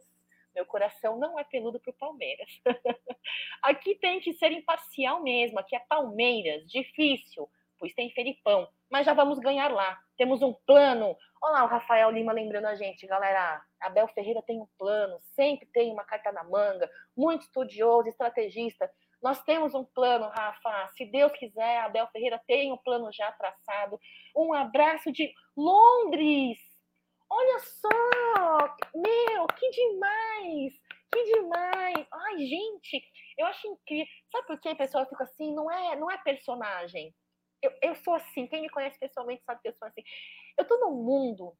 [0.55, 2.49] Meu coração não é peludo para o Palmeiras.
[3.61, 5.59] aqui tem que ser imparcial mesmo.
[5.59, 8.69] Aqui é Palmeiras, difícil, pois tem Felipão.
[8.89, 9.99] Mas já vamos ganhar lá.
[10.15, 11.15] Temos um plano.
[11.41, 13.61] Olha lá o Rafael Lima lembrando a gente, galera.
[13.81, 18.89] Abel Ferreira tem um plano, sempre tem uma carta na manga, muito estudioso, estrategista
[19.21, 20.89] nós temos um plano, Rafa.
[20.95, 23.99] Se Deus quiser, Abel Ferreira tem um plano já traçado.
[24.35, 26.59] Um abraço de Londres.
[27.29, 28.75] Olha só!
[28.95, 30.73] Meu, que demais!
[31.11, 32.07] Que demais!
[32.11, 33.03] Ai, gente,
[33.37, 34.07] eu acho incrível.
[34.31, 35.53] Sabe por que a pessoa fica assim?
[35.53, 37.13] Não é, não é personagem.
[37.61, 38.47] Eu, eu sou assim.
[38.47, 40.03] Quem me conhece pessoalmente sabe que eu sou assim.
[40.57, 41.57] Eu tô num mundo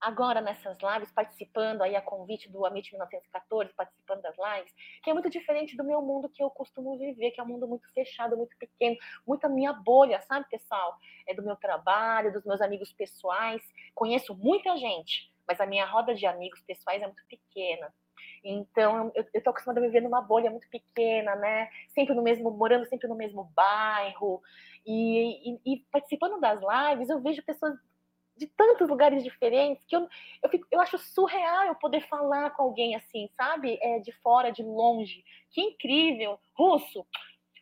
[0.00, 5.12] agora nessas lives, participando aí a convite do Amit 1914, participando das lives, que é
[5.12, 8.36] muito diferente do meu mundo que eu costumo viver, que é um mundo muito fechado,
[8.36, 10.96] muito pequeno, muita minha bolha, sabe, pessoal?
[11.26, 13.62] É do meu trabalho, dos meus amigos pessoais.
[13.94, 17.92] Conheço muita gente, mas a minha roda de amigos pessoais é muito pequena.
[18.42, 21.68] Então, eu, tô acostumada a viver numa bolha muito pequena, né?
[21.90, 24.40] Sempre no mesmo, morando sempre no mesmo bairro.
[24.86, 27.74] E, e, e participando das lives, eu vejo pessoas
[28.40, 30.08] de tantos lugares diferentes que eu,
[30.42, 33.78] eu, fico, eu acho surreal eu poder falar com alguém assim, sabe?
[33.82, 35.22] É, de fora, de longe.
[35.50, 36.40] Que incrível!
[36.54, 37.06] Russo,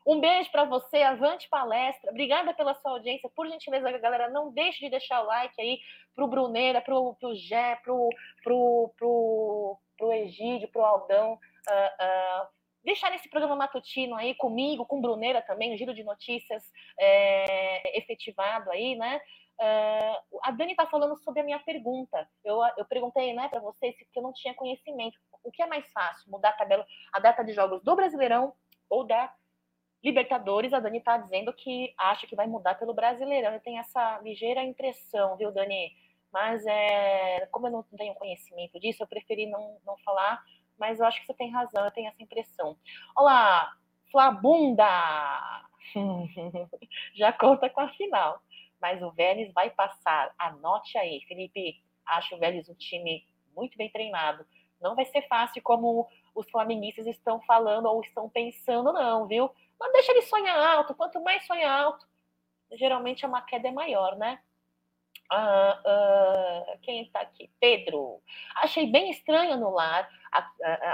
[0.07, 2.13] um beijo para você, avante palestra.
[2.13, 3.29] Obrigada pela sua audiência.
[3.35, 5.81] Por gentileza, galera, não deixe de deixar o like aí
[6.15, 8.09] pro Bruneira, pro, pro Gé, pro,
[8.45, 11.33] pro, pro, pro Egídio, pro Aldão.
[11.33, 12.47] Uh, uh,
[12.85, 16.63] deixar esse programa matutino aí comigo, com Bruneira também, um giro de notícias
[16.99, 19.21] é, efetivado aí, né?
[19.61, 22.29] Uh, a Dani está falando sobre a minha pergunta.
[22.45, 25.19] Eu, eu perguntei né, para vocês que eu não tinha conhecimento.
[25.43, 26.31] O que é mais fácil?
[26.31, 28.55] Mudar a tabela, a data de jogos do Brasileirão
[28.89, 29.33] ou da
[30.03, 30.73] Libertadores?
[30.73, 33.53] A Dani está dizendo que acha que vai mudar pelo Brasileirão.
[33.53, 35.93] Eu tenho essa ligeira impressão, viu, Dani?
[36.33, 40.41] Mas é, como eu não tenho conhecimento disso, eu preferi não, não falar.
[40.79, 42.77] Mas eu acho que você tem razão, eu tenho essa impressão.
[43.17, 43.73] Olá,
[44.13, 44.87] Flabunda!
[47.15, 48.41] Já conta com a final
[48.81, 50.35] mas o Vélez vai passar.
[50.39, 51.83] Anote aí, Felipe.
[52.07, 54.47] Acho o Vélez um time muito bem treinado.
[54.81, 59.51] Não vai ser fácil como os flamenguistas estão falando ou estão pensando, não, viu?
[59.79, 60.95] Mas deixa ele sonhar alto.
[60.95, 62.07] Quanto mais sonhar alto,
[62.73, 64.41] geralmente a uma queda é maior, né?
[65.31, 67.51] Uh, uh, quem está aqui?
[67.61, 68.23] Pedro.
[68.57, 70.09] Achei bem estranho anular,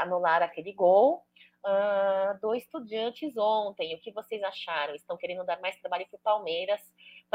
[0.00, 1.24] anular aquele gol
[1.64, 3.94] uh, do Estudiantes ontem.
[3.94, 4.94] O que vocês acharam?
[4.94, 6.80] Estão querendo dar mais trabalho para o Palmeiras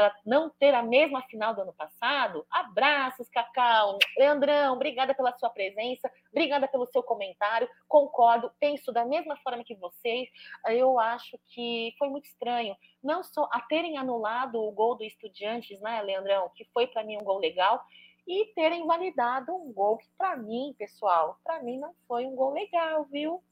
[0.00, 2.46] para não ter a mesma final do ano passado?
[2.50, 3.98] Abraços, Cacau.
[4.16, 7.68] Leandrão, obrigada pela sua presença, obrigada pelo seu comentário.
[7.86, 10.30] Concordo, penso da mesma forma que vocês.
[10.68, 12.74] Eu acho que foi muito estranho.
[13.02, 16.50] Não só a terem anulado o gol do Estudiantes, né, Leandrão?
[16.54, 17.84] Que foi para mim um gol legal
[18.26, 22.52] e terem validado um gol que, para mim, pessoal, para mim não foi um gol
[22.52, 23.42] legal, viu?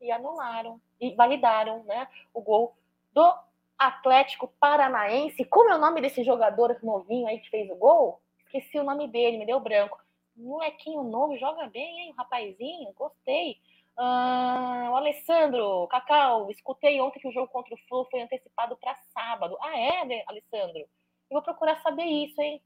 [0.00, 2.76] e anularam e validaram né, o gol
[3.12, 3.34] do
[3.78, 5.44] Atlético Paranaense.
[5.44, 8.20] Como é o nome desse jogador novinho aí que fez o gol?
[8.40, 9.98] Esqueci o nome dele, me deu branco.
[10.36, 12.14] Molequinho novo, joga bem, hein?
[12.16, 13.58] rapazinho, gostei.
[13.96, 18.94] Ah, o Alessandro, Cacau, escutei ontem que o jogo contra o Flu foi antecipado para
[19.14, 19.56] sábado.
[19.60, 20.78] Ah, é, né, Alessandro?
[20.78, 20.88] Eu
[21.30, 22.62] vou procurar saber isso, hein?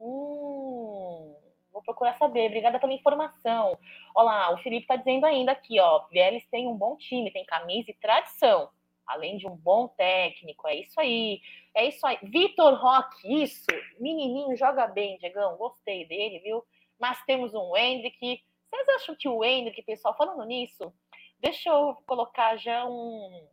[0.00, 1.34] Hum,
[1.72, 2.46] Vou procurar saber.
[2.46, 3.78] Obrigada pela informação.
[4.14, 6.06] Olá, o Felipe está dizendo ainda aqui, ó.
[6.10, 8.70] Vélez tem um bom time, tem camisa e tradição,
[9.10, 10.66] além de um bom técnico.
[10.68, 11.40] É isso aí.
[11.74, 12.18] É isso aí.
[12.22, 13.66] Vitor Roque, isso.
[13.98, 15.56] Menininho joga bem, Diegão.
[15.56, 16.64] Gostei dele, viu?
[16.98, 18.42] Mas temos um Hendrick.
[18.70, 20.92] Vocês acham que o Hendrick, pessoal, falando nisso,
[21.38, 23.48] deixa eu colocar já um,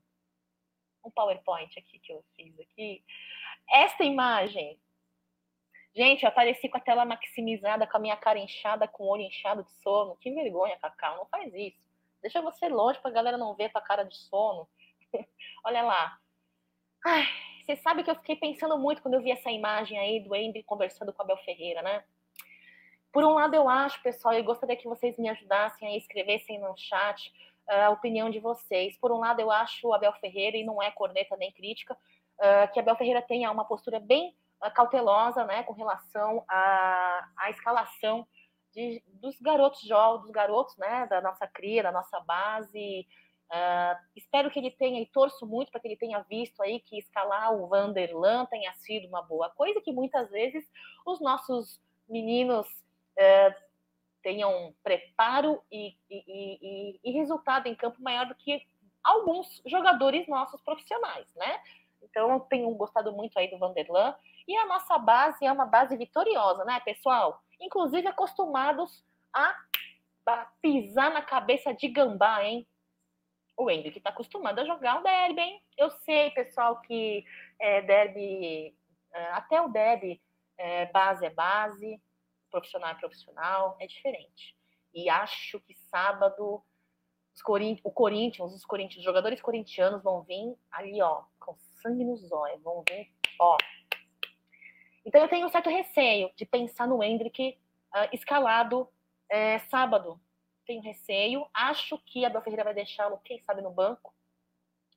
[1.03, 3.03] um PowerPoint aqui que eu fiz aqui.
[3.69, 4.79] Esta imagem
[5.97, 9.23] Gente, eu apareci com a tela maximizada, com a minha cara inchada, com o olho
[9.23, 10.15] inchado de sono.
[10.17, 11.81] Que vergonha, Cacau, não faz isso.
[12.21, 14.69] Deixa você longe pra galera não ver tua cara de sono.
[15.65, 16.17] Olha lá.
[17.05, 17.25] Ai,
[17.63, 20.63] você sabe que eu fiquei pensando muito quando eu vi essa imagem aí do Andy
[20.63, 22.03] conversando com a Bel Ferreira, né?
[23.11, 26.75] Por um lado, eu acho, pessoal, eu gostaria que vocês me ajudassem a escrevessem no
[26.77, 27.33] chat
[27.67, 28.97] uh, a opinião de vocês.
[28.97, 32.71] Por um lado, eu acho a Bel Ferreira, e não é corneta nem crítica, uh,
[32.73, 34.35] que a Bel Ferreira tenha uma postura bem
[34.73, 38.27] cautelosa né, com relação à, à escalação
[38.73, 43.07] de, dos garotos jovens, dos garotos né, da nossa cria, da nossa base.
[43.49, 46.99] Uh, espero que ele tenha, e torço muito para que ele tenha visto aí que
[46.99, 50.69] escalar o Vanderlan tenha sido uma boa coisa, que muitas vezes
[51.05, 51.79] os nossos
[52.09, 53.67] meninos uh,
[54.21, 58.61] tenham preparo e, e, e, e, resultado em campo maior do que
[59.01, 61.61] alguns jogadores nossos profissionais, né?
[62.03, 64.13] Então, tenho gostado muito aí do Vanderlan.
[64.45, 67.41] E a nossa base é uma base vitoriosa, né, pessoal?
[67.59, 69.55] Inclusive acostumados a
[70.61, 72.67] pisar na cabeça de gambá, hein?
[73.57, 75.61] O Hendrick está acostumado a jogar o derby, hein?
[75.75, 77.25] Eu sei, pessoal, que
[77.59, 78.75] é, derby,
[79.11, 80.21] é, até o derby,
[80.57, 82.01] é, base é base,
[82.51, 84.55] profissional é profissional, é diferente.
[84.93, 86.63] E acho que sábado
[87.33, 92.03] os Corint o Corinthians, os Corinthians, os jogadores corintianos vão vir ali, ó, com sangue
[92.03, 93.57] nos olhos, vão vir, ó,
[95.07, 97.57] então eu tenho um certo receio de pensar no Hendrick
[97.95, 98.89] uh, escalado
[99.29, 100.19] é, sábado.
[100.67, 101.47] Tenho receio.
[101.53, 104.13] Acho que a Ferreira vai deixá-lo, quem sabe, no banco,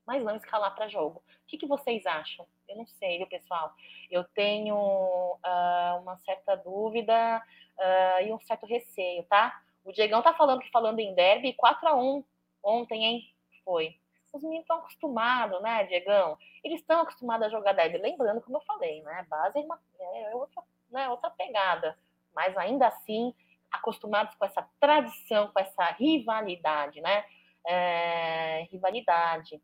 [0.04, 1.20] mas não escalar para jogo.
[1.20, 2.46] O que, que, vocês acham?
[2.68, 3.72] Eu não sei, viu, pessoal?
[4.10, 7.42] Eu tenho uh, uma certa dúvida
[7.78, 9.62] uh, e um certo receio, tá?
[9.84, 12.24] O Diegão tá falando que falando em derby, 4 a 1
[12.62, 13.34] ontem, hein?
[13.64, 13.98] Foi
[14.32, 16.38] os meninos estão acostumados, né, Diegão?
[16.62, 17.98] Eles estão acostumados a jogar derby.
[17.98, 19.26] Lembrando, como eu falei, né?
[19.28, 21.98] Base é, uma, é outra, né, outra pegada.
[22.34, 23.34] Mas ainda assim,
[23.70, 27.24] acostumados com essa tradição, com essa rivalidade, né?
[27.66, 29.60] É, rivalidade.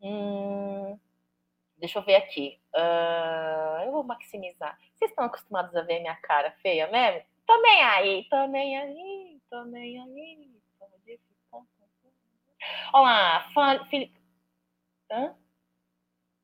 [0.00, 0.98] Hum,
[1.76, 2.60] deixa eu ver aqui.
[2.74, 4.78] Uh, eu vou maximizar.
[4.94, 7.26] Vocês estão acostumados a ver minha cara feia mesmo?
[7.46, 10.22] Também aí, também aí, também aí.
[12.92, 13.48] Olá,
[13.88, 14.20] Felipe.
[15.10, 15.34] Hã?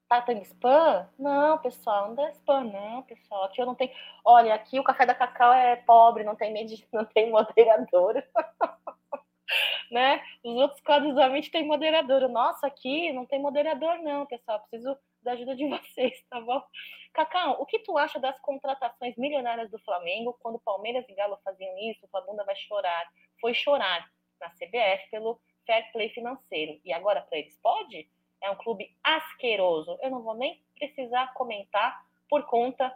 [0.09, 1.07] Tá tendo spam?
[1.18, 3.44] Não, pessoal, não dá spam, não, pessoal.
[3.44, 3.92] Aqui eu não tenho.
[4.25, 6.71] Olha, aqui o café da Cacau é pobre, não tem med...
[6.92, 8.14] não tem moderador.
[9.92, 10.23] né?
[10.42, 12.27] Os outros quadros da mente tem moderador.
[12.29, 14.61] Nossa, aqui não tem moderador, não, pessoal.
[14.61, 16.62] Preciso da ajuda de vocês, tá bom?
[17.12, 21.77] Cacau, o que tu acha das contratações milionárias do Flamengo quando Palmeiras e Galo faziam
[21.79, 22.09] isso?
[22.15, 23.06] A bunda vai chorar.
[23.42, 24.09] Foi chorar
[24.40, 26.81] na CBF pelo fair play financeiro.
[26.83, 28.09] E agora para eles pode?
[28.42, 29.98] É um clube asqueroso.
[30.02, 32.94] Eu não vou nem precisar comentar por conta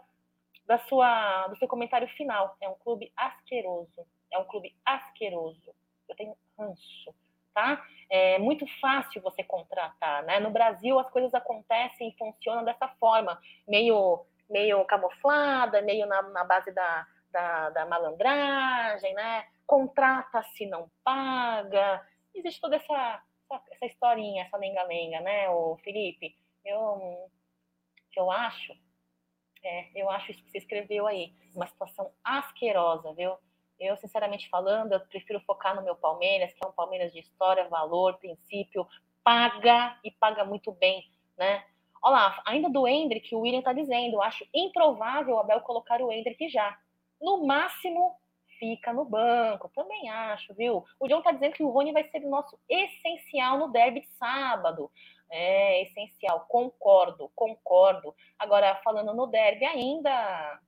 [0.65, 2.55] da sua, do seu comentário final.
[2.61, 4.05] É um clube asqueroso.
[4.31, 5.73] É um clube asqueroso.
[6.07, 7.13] Eu tenho ranço,
[7.53, 7.85] tá?
[8.09, 10.39] É muito fácil você contratar, né?
[10.39, 16.43] No Brasil as coisas acontecem e funcionam dessa forma, meio, meio camuflada, meio na, na
[16.43, 19.47] base da, da, da malandragem, né?
[19.65, 23.21] Contrata se não paga, existe toda essa,
[23.71, 26.35] essa historinha, essa lenga-lenga, né, o Felipe?
[26.65, 27.29] Eu,
[28.15, 28.73] eu acho
[29.63, 33.37] É, eu acho isso que você escreveu aí, uma situação asquerosa, viu?
[33.79, 37.67] Eu, sinceramente falando, eu prefiro focar no meu Palmeiras, que é um Palmeiras de história,
[37.69, 38.85] valor, princípio,
[39.23, 41.63] paga e paga muito bem, né?
[42.01, 46.11] Olha lá, ainda do Hendrick, o William está dizendo, acho improvável o Abel colocar o
[46.11, 46.77] Hendrick já.
[47.21, 48.17] No máximo,
[48.63, 49.69] fica no banco.
[49.75, 50.85] Também acho, viu?
[50.97, 54.07] O John está dizendo que o Rony vai ser o nosso essencial no derby de
[54.13, 54.89] sábado.
[55.29, 58.15] É essencial, concordo, concordo.
[58.39, 60.61] Agora, falando no derby ainda,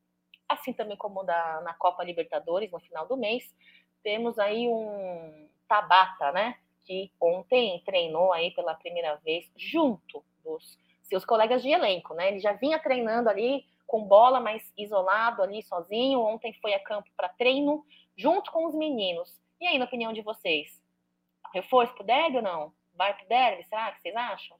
[0.49, 3.55] assim também como da, na Copa Libertadores, no final do mês,
[4.03, 6.57] temos aí um Tabata, né?
[6.83, 12.27] Que ontem treinou aí pela primeira vez junto dos seus colegas de elenco, né?
[12.27, 16.21] Ele já vinha treinando ali com bola, mas isolado ali sozinho.
[16.21, 19.39] Ontem foi a campo para treino junto com os meninos.
[19.59, 20.81] E aí, na opinião de vocês,
[21.53, 22.73] reforço pro derby ou não?
[22.95, 24.57] vai pro derby, será que vocês acham?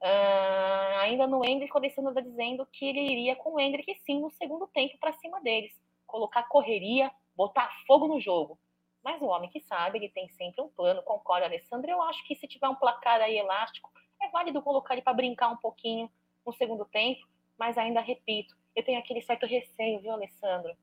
[0.00, 4.20] Uh, ainda no Hendrick, o Alessandro está dizendo que ele iria com o Hendrick sim
[4.20, 5.72] no segundo tempo para cima deles.
[6.06, 8.58] Colocar correria, botar fogo no jogo.
[9.02, 11.90] Mas o homem que sabe, ele tem sempre um plano, concorda, Alessandro.
[11.90, 13.90] Eu acho que se tiver um placar aí elástico,
[14.20, 16.10] é válido colocar ele para brincar um pouquinho
[16.44, 17.26] no segundo tempo.
[17.58, 20.76] Mas ainda repito, eu tenho aquele certo receio, viu, Alessandro?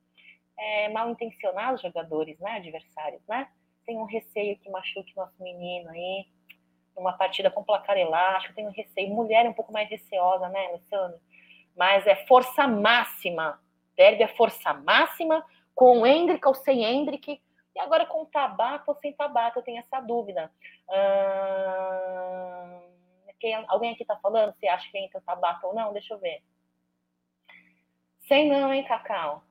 [0.57, 3.49] É, mal intencionados jogadores, né, adversários, né?
[3.85, 6.25] Tem um receio que machuque nosso menino aí
[6.95, 9.13] uma partida com placar elástico, tenho receio.
[9.13, 11.19] Mulher é um pouco mais receosa, né, Alessandro?
[11.75, 13.59] Mas é força máxima.
[13.95, 15.45] Derby é força máxima,
[15.75, 17.41] com Hendrick ou sem Hendrick.
[17.73, 20.51] E agora com Tabata ou sem Tabata, eu tenho essa dúvida.
[23.39, 25.93] quem, alguém aqui tá falando se acha que entra Tabata ou não?
[25.93, 26.43] Deixa eu ver.
[28.31, 29.43] Sei não, hein, Cacau?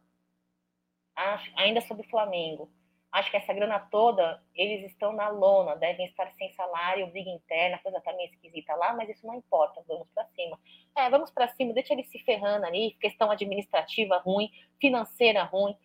[1.15, 2.73] Acho, ainda sobre o Flamengo.
[3.13, 7.79] Acho que essa grana toda, eles estão na lona, devem estar sem salário, briga interna,
[7.81, 10.59] coisa tá meio esquisita lá, mas isso não importa, vamos para cima.
[10.97, 14.51] É, vamos para cima, deixa eles se ferrando ali, questão administrativa ruim,
[14.81, 15.77] financeira ruim.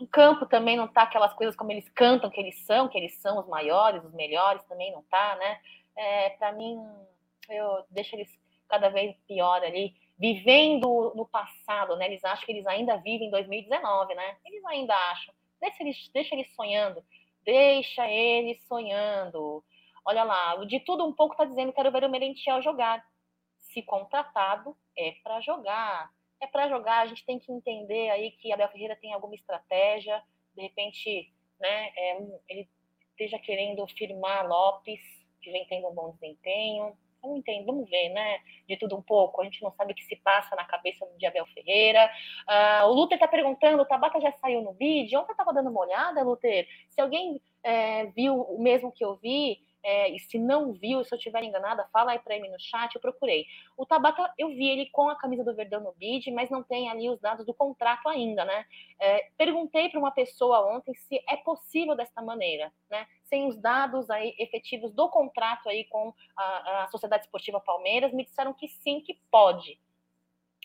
[0.00, 3.14] O campo também não tá aquelas coisas como eles cantam que eles são, que eles
[3.18, 5.60] são os maiores, os melhores, também não tá, né?
[5.94, 6.84] É, para mim,
[7.48, 8.28] eu deixo eles
[8.68, 12.06] cada vez pior ali, vivendo no passado, né?
[12.06, 14.36] Eles acham que eles ainda vivem em 2019, né?
[14.44, 17.04] Eles ainda acham Deixa eles, deixa eles sonhando.
[17.44, 19.64] Deixa eles sonhando.
[20.04, 23.06] Olha lá, de tudo um pouco está dizendo quero ver o Merentiel jogar.
[23.60, 26.12] Se contratado, é para jogar.
[26.40, 30.20] É para jogar, a gente tem que entender aí que Abel Ferreira tem alguma estratégia,
[30.56, 32.68] de repente, né, é, ele
[33.12, 35.00] esteja querendo firmar Lopes,
[35.40, 36.98] que vem tendo um bom desempenho,
[37.28, 38.38] não entendo, vamos ver, né?
[38.68, 39.40] De tudo um pouco.
[39.40, 42.10] A gente não sabe o que se passa na cabeça de Abel Ferreira.
[42.48, 45.18] Uh, o Luther está perguntando: o Tabata já saiu no vídeo?
[45.18, 46.66] Ontem eu estava dando uma olhada, Luther.
[46.88, 51.12] Se alguém é, viu o mesmo que eu vi, é, e se não viu, se
[51.12, 53.46] eu estiver enganada, fala aí para mim no chat, eu procurei.
[53.76, 56.88] O Tabata, eu vi ele com a camisa do Verdão no bid, mas não tem
[56.88, 58.64] ali os dados do contrato ainda, né?
[59.00, 63.06] É, perguntei para uma pessoa ontem se é possível desta maneira, né?
[63.32, 68.26] Sem os dados aí efetivos do contrato aí com a, a Sociedade Esportiva Palmeiras, me
[68.26, 69.80] disseram que sim, que pode.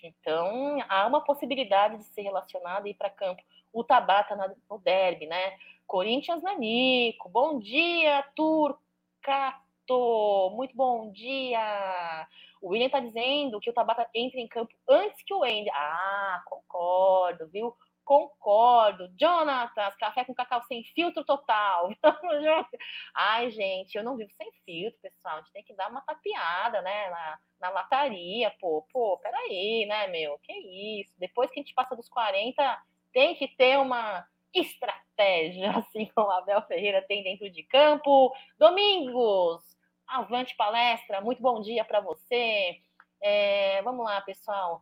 [0.03, 3.41] Então, há uma possibilidade de ser relacionado e ir para campo.
[3.71, 4.35] O Tabata
[4.69, 5.57] no derby, né?
[5.87, 8.81] Corinthians Nanico, bom dia, Turco
[9.21, 12.27] Cato, muito bom dia.
[12.61, 15.69] O William está dizendo que o Tabata entra em campo antes que o Andy.
[15.69, 17.73] Ah, concordo, viu?
[18.07, 19.09] Concordo.
[19.19, 21.89] Jonatas, café com cacau sem filtro total.
[23.13, 25.35] Ai, gente, eu não vivo sem filtro, pessoal.
[25.35, 27.09] A gente tem que dar uma tapeada, né?
[27.09, 28.87] Na, na lataria, pô.
[28.93, 30.39] Pô, peraí, né, meu?
[30.39, 30.53] Que
[31.01, 31.13] isso?
[31.19, 32.81] Depois que a gente passa dos 40,
[33.11, 38.33] tem que ter uma estratégia, assim como a Abel Ferreira tem dentro de campo.
[38.57, 39.61] Domingos,
[40.07, 42.79] avante palestra, muito bom dia para você.
[43.21, 44.81] É, vamos lá, pessoal.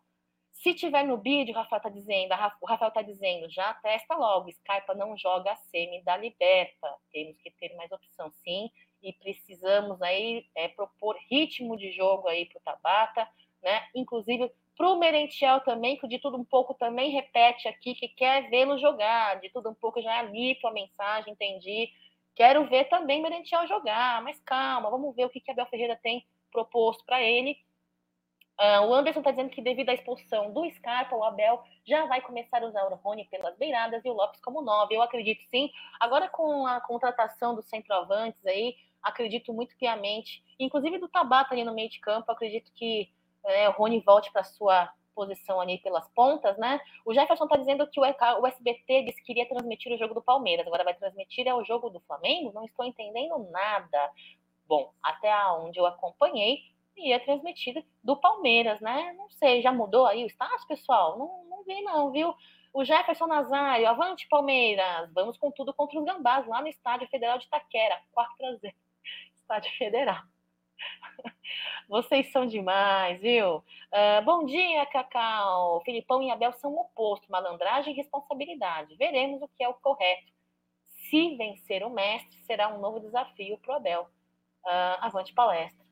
[0.56, 2.32] Se tiver no vídeo, o Rafael está dizendo,
[2.62, 6.96] o Rafael está dizendo, já testa logo, Skype não joga a semi da liberta.
[7.12, 8.72] Temos que ter mais opção, sim,
[9.04, 13.30] e precisamos aí é, propor ritmo de jogo aí para o Tabata,
[13.62, 13.86] né?
[13.94, 18.50] Inclusive para o Merentiel também, que de tudo um pouco também repete aqui que quer
[18.50, 19.40] vê-lo jogar.
[19.40, 21.90] De tudo um pouco já li tua mensagem, entendi.
[22.34, 26.26] Quero ver também Merentiel jogar, mas calma, vamos ver o que, que Abel Ferreira tem
[26.52, 27.58] proposto para ele.
[28.60, 32.22] Uh, o Anderson está dizendo que devido à expulsão do Scarpa, o Abel já vai
[32.22, 34.96] começar a usar o Rony pelas beiradas e o Lopes como nove.
[34.96, 35.70] Eu acredito sim.
[36.00, 41.74] Agora com a contratação dos centroavantes aí, acredito muito piamente, inclusive do Tabata ali no
[41.74, 43.12] meio de campo, acredito que
[43.46, 46.80] é, o Rony volte para sua posição ali pelas pontas, né?
[47.06, 50.22] O Jefferson está dizendo que o, o SBT disse que iria transmitir o jogo do
[50.22, 52.52] Palmeiras, agora vai transmitir é o jogo do Flamengo?
[52.54, 54.12] Não estou entendendo nada.
[54.68, 56.64] Bom, até onde eu acompanhei,
[56.98, 59.14] e é transmitida do Palmeiras, né?
[59.14, 61.18] Não sei, já mudou aí o status, pessoal?
[61.18, 62.34] Não, não vi não, viu?
[62.74, 67.38] O Jefferson Nazário, avante Palmeiras, vamos com tudo contra os gambás lá no Estádio Federal
[67.38, 68.76] de Itaquera, 4 a 0.
[69.42, 70.24] Estádio Federal.
[71.88, 73.58] Vocês são demais, viu?
[73.58, 75.82] Uh, bom dia, Cacau.
[75.86, 78.96] Filipão e Abel são o oposto, malandragem e responsabilidade.
[78.96, 80.34] Veremos o que é o correto.
[81.10, 84.02] Se vencer o mestre, será um novo desafio para o Abel.
[84.66, 85.85] Uh, avante palestra.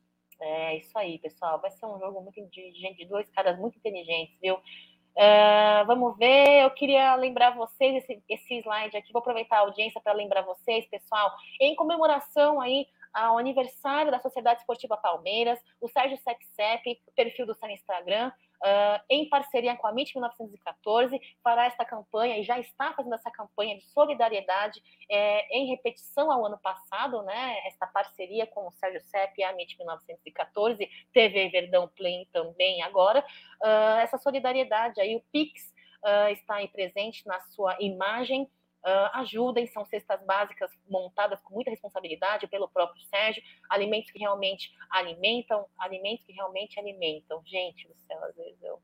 [0.45, 1.59] É isso aí, pessoal.
[1.61, 4.55] Vai ser um jogo muito de gente, de dois caras muito inteligentes, viu?
[4.55, 10.01] Uh, vamos ver, eu queria lembrar vocês esse, esse slide aqui, vou aproveitar a audiência
[10.01, 11.31] para lembrar vocês, pessoal,
[11.61, 17.69] em comemoração aí ao aniversário da Sociedade Esportiva Palmeiras, o Sérgio Sepsep, perfil do seu
[17.69, 18.31] Instagram,
[18.63, 23.29] uh, em parceria com a MIT 1914, fará esta campanha e já está fazendo essa
[23.29, 27.59] campanha de solidariedade é, em repetição ao ano passado, né?
[27.67, 33.23] Esta parceria com o Sérgio Sepp e a MIT 1914, TV Verdão Play também agora.
[33.61, 38.49] Uh, essa solidariedade aí, o Pix uh, está aí presente na sua imagem.
[38.85, 44.73] Uh, ajudem, são cestas básicas montadas com muita responsabilidade pelo próprio Sérgio, alimentos que realmente
[44.89, 47.41] alimentam, alimentos que realmente alimentam.
[47.45, 48.81] Gente do céu, às vezes eu.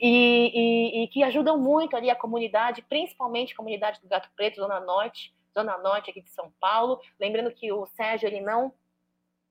[0.00, 4.60] E, e, e que ajudam muito ali a comunidade, principalmente a comunidade do Gato Preto,
[4.60, 7.00] Zona Norte, Zona Norte aqui de São Paulo.
[7.18, 8.72] Lembrando que o Sérgio ele não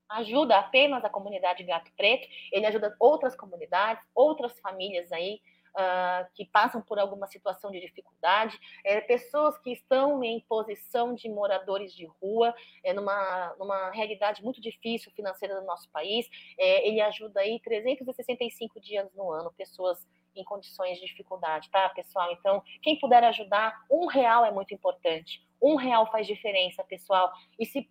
[0.08, 5.40] ajuda apenas a comunidade Gato Preto, ele ajuda outras comunidades, outras famílias aí
[5.76, 11.28] uh, que passam por alguma situação de dificuldade, é, pessoas que estão em posição de
[11.28, 12.54] moradores de rua,
[12.84, 16.28] é, numa, numa realidade muito difícil financeira do nosso país.
[16.58, 22.32] É, ele ajuda aí 365 dias no ano, pessoas em condições de dificuldade, tá, pessoal?
[22.32, 25.46] Então, quem puder ajudar, um real é muito importante.
[25.60, 27.30] Um real faz diferença, pessoal.
[27.58, 27.88] E se,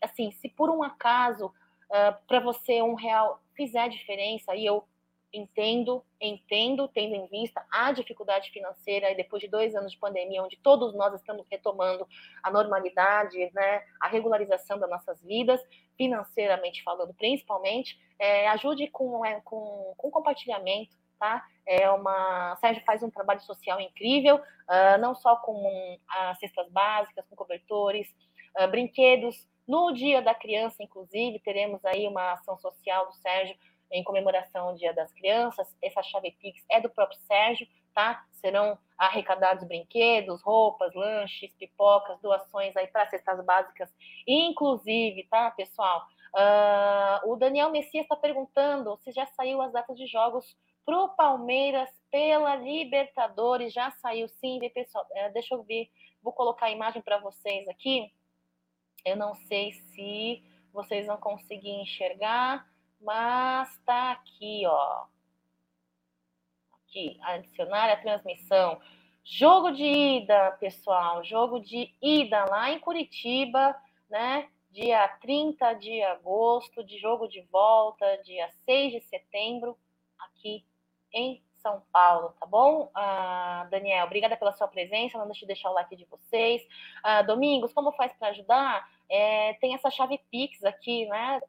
[0.00, 1.52] assim, se por um acaso uh,
[1.90, 4.86] ah, para você um real fizer diferença, e eu
[5.32, 10.42] entendo, entendo, tendo em vista a dificuldade financeira e depois de dois anos de pandemia,
[10.42, 12.06] onde todos nós estamos retomando
[12.42, 15.60] a normalidade, né, a regularização das nossas vidas,
[15.96, 21.44] financeiramente falando, principalmente, é, ajude com, é, com, com compartilhamento, tá?
[21.66, 27.24] É uma, Sérgio faz um trabalho social incrível, uh, não só com as cestas básicas,
[27.28, 28.08] com cobertores,
[28.58, 29.46] uh, brinquedos.
[29.68, 33.54] No Dia da Criança, inclusive, teremos aí uma ação social do Sérgio
[33.90, 35.76] em comemoração ao Dia das Crianças.
[35.82, 38.24] Essa chave Pix é do próprio Sérgio, tá?
[38.32, 43.92] Serão arrecadados brinquedos, roupas, lanches, pipocas, doações aí para cestas básicas,
[44.26, 46.06] inclusive, tá, pessoal?
[46.34, 51.08] Uh, o Daniel Messias está perguntando se já saiu as datas de jogos para o
[51.10, 53.72] Palmeiras pela Libertadores.
[53.72, 55.04] Já saiu, sim, pessoal?
[55.10, 55.90] Uh, deixa eu ver,
[56.22, 58.12] vou colocar a imagem para vocês aqui.
[59.04, 62.66] Eu não sei se vocês vão conseguir enxergar.
[63.00, 65.04] Mas tá aqui, ó.
[66.72, 68.80] Aqui, adicionar a transmissão.
[69.24, 71.22] Jogo de ida, pessoal.
[71.24, 73.76] Jogo de ida lá em Curitiba,
[74.08, 74.48] né?
[74.70, 79.76] Dia 30 de agosto, de jogo de volta, dia 6 de setembro,
[80.18, 80.64] aqui
[81.12, 82.88] em São Paulo, tá bom?
[82.94, 85.18] Ah, Daniel, obrigada pela sua presença.
[85.18, 86.62] Não deixe de deixar o like de vocês.
[87.02, 88.88] Ah, Domingos, como faz para ajudar?
[89.08, 91.40] É, tem essa chave Pix aqui, né?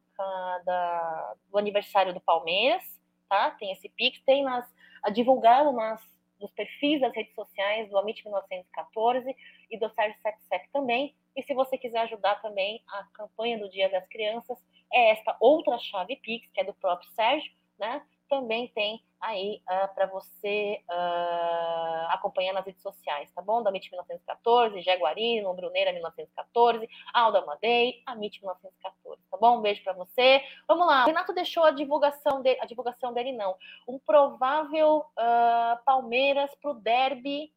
[0.64, 2.82] Da, do aniversário do Palmeiras,
[3.28, 3.50] tá?
[3.52, 4.66] Tem esse Pix, tem nas,
[5.12, 6.02] divulgado nas,
[6.40, 9.34] nos perfis das redes sociais do Amit 1914
[9.70, 11.14] e do Sérgio 77 também.
[11.34, 14.58] E se você quiser ajudar também a campanha do Dia das Crianças,
[14.92, 18.02] é esta outra chave Pix, que é do próprio Sérgio, né?
[18.32, 23.62] Também tem aí uh, ah, para você uh, acompanhar nas redes sociais, tá bom?
[23.62, 29.58] Da MIT 1914, Jaguarino, Bruneira 1914, Alda Madei, a MIT 1914, tá bom?
[29.58, 30.42] Um beijo para você.
[30.66, 33.54] Vamos lá, o Renato deixou a divulgação, de, a divulgação dele, não.
[33.86, 37.52] Um provável uh, Palmeiras pro derby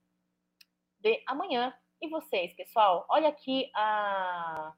[0.99, 1.73] de amanhã.
[2.01, 3.05] E vocês, pessoal?
[3.07, 4.73] Olha aqui a,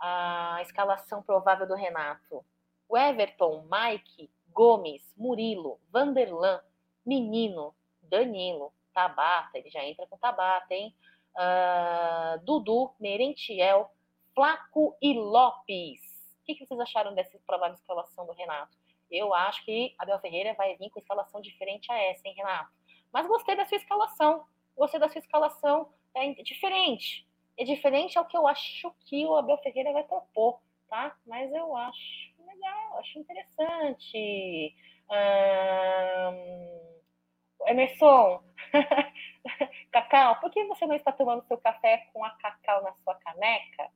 [0.00, 2.44] a escalação provável do Renato.
[2.88, 4.28] O Everton, Mike,
[4.58, 6.60] Gomes, Murilo, Vanderlan,
[7.06, 10.92] Menino, Danilo, Tabata, ele já entra com Tabata, hein?
[11.36, 13.88] Uh, Dudu, Merentiel,
[14.34, 16.00] Flaco e Lopes.
[16.42, 18.76] O que, que vocês acharam dessa provável escalação do Renato?
[19.08, 22.72] Eu acho que Abel Ferreira vai vir com escalação diferente a essa, hein, Renato?
[23.12, 24.44] Mas gostei da sua escalação.
[24.76, 25.88] Gostei da sua escalação.
[26.16, 27.24] É diferente.
[27.56, 31.16] É diferente ao que eu acho que o Abel Ferreira vai propor, tá?
[31.24, 34.74] Mas eu acho legal, acho interessante.
[37.66, 38.42] Emerson,
[39.92, 43.90] Cacau, por que você não está tomando seu café com a Cacau na sua caneca?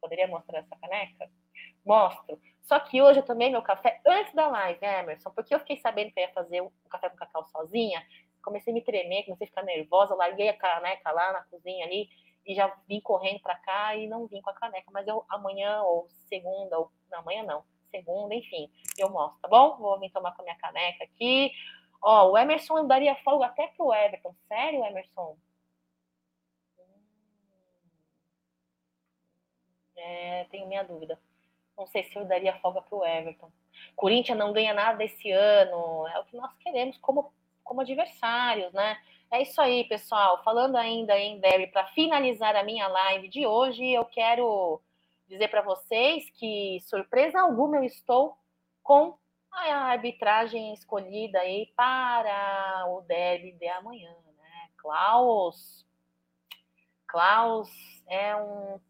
[0.00, 1.30] Poderia mostrar essa caneca?
[1.84, 2.40] Mostro.
[2.62, 5.30] Só que hoje eu tomei meu café antes da live, né, Emerson?
[5.30, 8.04] Porque eu fiquei sabendo que eu ia fazer o café com cacau sozinha.
[8.42, 12.08] Comecei a me tremer, comecei a ficar nervosa, larguei a caneca lá na cozinha ali
[12.50, 14.90] e já vim correndo para cá e não vim com a caneca.
[14.92, 19.76] Mas eu amanhã ou segunda, ou não, amanhã não, segunda, enfim, eu mostro, tá bom?
[19.76, 21.52] Vou vir tomar com a minha caneca aqui.
[22.02, 24.34] Ó, o Emerson daria folga até pro Everton.
[24.48, 25.36] Sério, Emerson?
[29.96, 31.20] É, tenho minha dúvida.
[31.78, 33.52] Não sei se eu daria folga para o Everton.
[33.94, 36.08] Corinthians não ganha nada esse ano.
[36.08, 37.32] É o que nós queremos como,
[37.62, 38.98] como adversários, né?
[39.32, 40.42] É isso aí, pessoal.
[40.42, 44.82] Falando ainda em Derby, para finalizar a minha live de hoje, eu quero
[45.28, 48.36] dizer para vocês que, surpresa alguma, eu estou
[48.82, 49.16] com
[49.52, 54.68] a arbitragem escolhida aí para o derby de amanhã, né?
[54.76, 55.86] Klaus.
[57.06, 57.70] Klaus
[58.08, 58.80] é um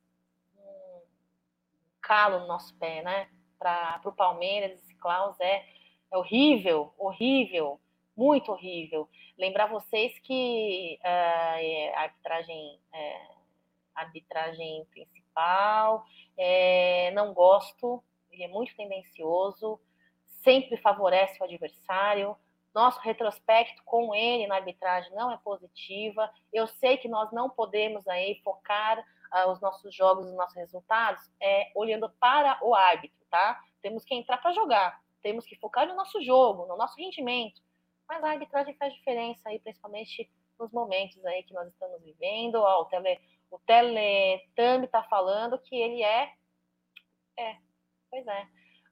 [2.01, 3.29] calo no nosso pé, né?
[3.59, 5.67] Para o Palmeiras, esse Klaus é,
[6.11, 7.79] é horrível, horrível,
[8.17, 9.09] muito horrível.
[9.39, 13.21] Lembrar vocês que uh, a arbitragem, é,
[13.95, 16.05] arbitragem principal,
[16.37, 19.81] é, não gosto, ele é muito tendencioso,
[20.43, 22.37] sempre favorece o adversário.
[22.75, 26.31] Nosso retrospecto com ele na arbitragem não é positiva.
[26.53, 31.31] Eu sei que nós não podemos aí focar uh, os nossos jogos, os nossos resultados,
[31.41, 33.61] é, olhando para o árbitro, tá?
[33.83, 37.61] Temos que entrar para jogar, temos que focar no nosso jogo, no nosso rendimento.
[38.11, 42.57] Mas a arbitragem faz diferença aí, principalmente nos momentos aí que nós estamos vivendo.
[42.57, 43.21] Ó, o tele,
[43.53, 46.33] o Telethumb está falando que ele é,
[47.39, 47.57] é,
[48.11, 48.43] pois é.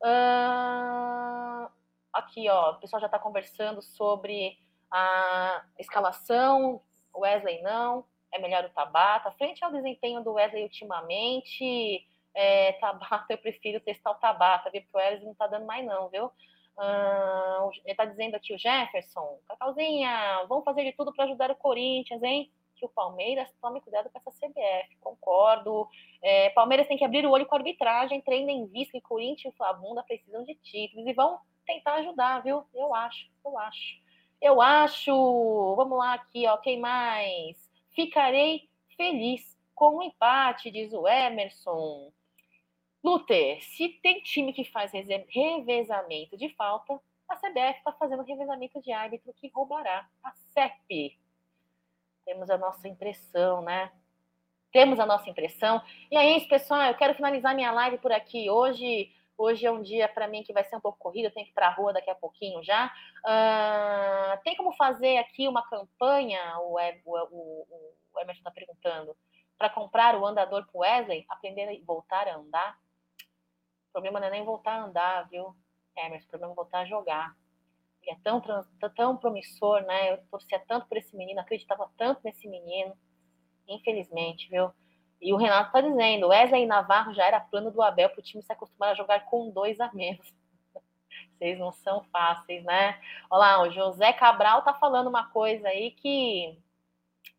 [0.00, 1.68] Uh,
[2.12, 4.56] aqui, ó, o pessoal já está conversando sobre
[4.88, 6.80] a escalação.
[7.12, 9.32] Wesley não é melhor o Tabata.
[9.32, 14.80] Frente ao desempenho do Wesley ultimamente, é, Tabata, eu prefiro testar o Tabata, viu?
[14.82, 16.30] Porque o Wesley não tá dando mais não, viu?
[16.78, 21.56] Uh, ele tá dizendo aqui o Jefferson, Cacauzinha, vamos fazer de tudo para ajudar o
[21.56, 22.52] Corinthians, hein?
[22.76, 25.88] Que o Palmeiras tome cuidado com essa CBF, concordo.
[26.22, 29.52] É, Palmeiras tem que abrir o olho com a arbitragem, tendo em vista que Corinthians
[29.52, 32.64] e Flamunda precisam de títulos e vão tentar ajudar, viu?
[32.72, 34.00] Eu acho, eu acho.
[34.40, 35.74] Eu acho.
[35.74, 36.56] Vamos lá aqui, ó.
[36.58, 37.56] Quem mais?
[37.92, 42.12] Ficarei feliz com o empate, diz o Emerson.
[43.08, 48.92] Luther, se tem time que faz revezamento de falta, a CBF está fazendo revezamento de
[48.92, 51.18] árbitro que roubará a CEP.
[52.26, 53.90] Temos a nossa impressão, né?
[54.70, 55.82] Temos a nossa impressão.
[56.10, 58.50] E aí, pessoal, eu quero finalizar minha live por aqui.
[58.50, 61.46] Hoje Hoje é um dia para mim que vai ser um pouco corrido, eu tenho
[61.46, 62.92] que ir para a rua daqui a pouquinho já.
[63.24, 69.16] Uh, tem como fazer aqui uma campanha, o, o, o Emerson está perguntando,
[69.56, 72.76] para comprar o andador para o Wesley, aprender a voltar a andar?
[73.98, 75.56] Problema não é nem voltar a andar, viu,
[75.96, 76.26] Emerson?
[76.26, 77.36] O problema é voltar a jogar.
[78.00, 78.40] Ele é tão,
[78.94, 80.12] tão promissor, né?
[80.12, 82.96] Eu torcia tanto por esse menino, acreditava tanto nesse menino.
[83.66, 84.70] Infelizmente, viu?
[85.20, 88.40] E o Renato está dizendo, Wesley Navarro já era plano do Abel para o time
[88.40, 90.32] se acostumar a jogar com dois a menos.
[91.34, 93.00] Vocês não são fáceis, né?
[93.28, 96.56] Olha lá, o José Cabral tá falando uma coisa aí que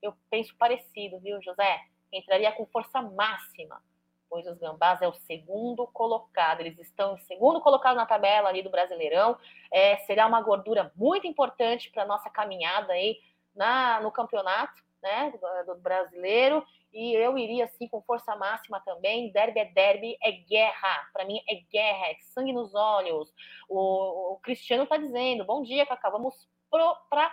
[0.02, 1.86] eu penso parecido, viu, José?
[2.12, 3.82] Entraria com força máxima,
[4.30, 6.62] pois os Gambás é o segundo colocado.
[6.62, 9.38] Eles estão em segundo colocado na tabela ali do Brasileirão.
[9.72, 13.18] É, será uma gordura muito importante para nossa caminhada aí
[13.56, 19.32] na, no campeonato né, do, do brasileiro e eu iria assim com força máxima também.
[19.32, 21.10] Derby é derby, é guerra.
[21.14, 23.32] Para mim é guerra, é sangue nos olhos.
[23.68, 27.32] O, o Cristiano está dizendo: bom dia, Cacá, vamos para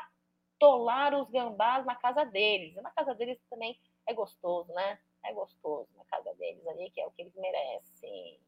[0.59, 2.77] tolar os gambás na casa deles.
[2.77, 4.99] E na casa deles também é gostoso, né?
[5.27, 8.39] É gostoso na casa deles ali, que é o que eles merecem.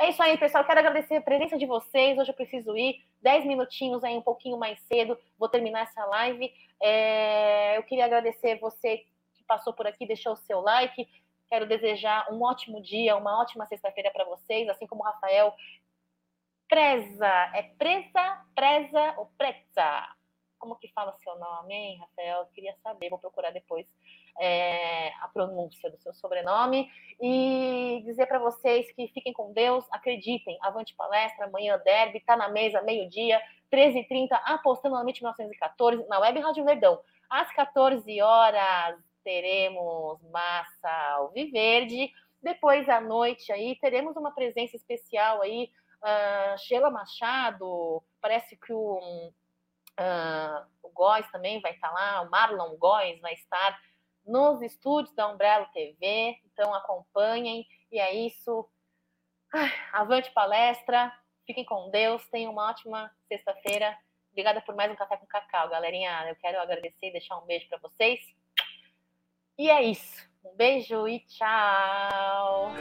[0.00, 0.64] É isso aí, pessoal.
[0.64, 2.18] Quero agradecer a presença de vocês.
[2.18, 5.18] Hoje eu preciso ir 10 minutinhos aí, um pouquinho mais cedo.
[5.38, 6.52] Vou terminar essa live.
[6.80, 7.76] É...
[7.76, 9.04] Eu queria agradecer você
[9.46, 11.06] passou por aqui, deixou o seu like.
[11.50, 15.54] Quero desejar um ótimo dia, uma ótima sexta-feira para vocês, assim como o Rafael
[16.68, 17.28] Preza.
[17.54, 20.08] É presa, preza ou preza?
[20.58, 22.40] Como que fala seu nome, hein, Rafael?
[22.40, 23.86] Eu queria saber, vou procurar depois
[24.38, 26.90] é, a pronúncia do seu sobrenome.
[27.20, 30.58] E dizer para vocês que fiquem com Deus, acreditem.
[30.60, 33.40] Avante palestra, amanhã derby, tá na mesa, meio-dia,
[33.72, 42.12] 13h30, apostando na 1914, na Web Rádio Verdão, às 14 horas teremos Massa Alviverde.
[42.42, 45.70] Depois à noite aí teremos uma presença especial aí,
[46.02, 52.76] uh, Sheila Machado, parece que o, uh, o Góes também vai estar lá, o Marlon
[52.76, 53.80] Góes vai estar
[54.24, 58.68] nos estúdios da Umbrella TV, então acompanhem, e é isso.
[59.92, 61.12] avante palestra,
[61.46, 63.96] fiquem com Deus, tenham uma ótima sexta-feira.
[64.30, 66.26] Obrigada por mais um café com cacau, galerinha.
[66.28, 68.20] Eu quero agradecer e deixar um beijo para vocês.
[69.58, 70.26] E é isso.
[70.44, 72.72] Um beijo e tchau.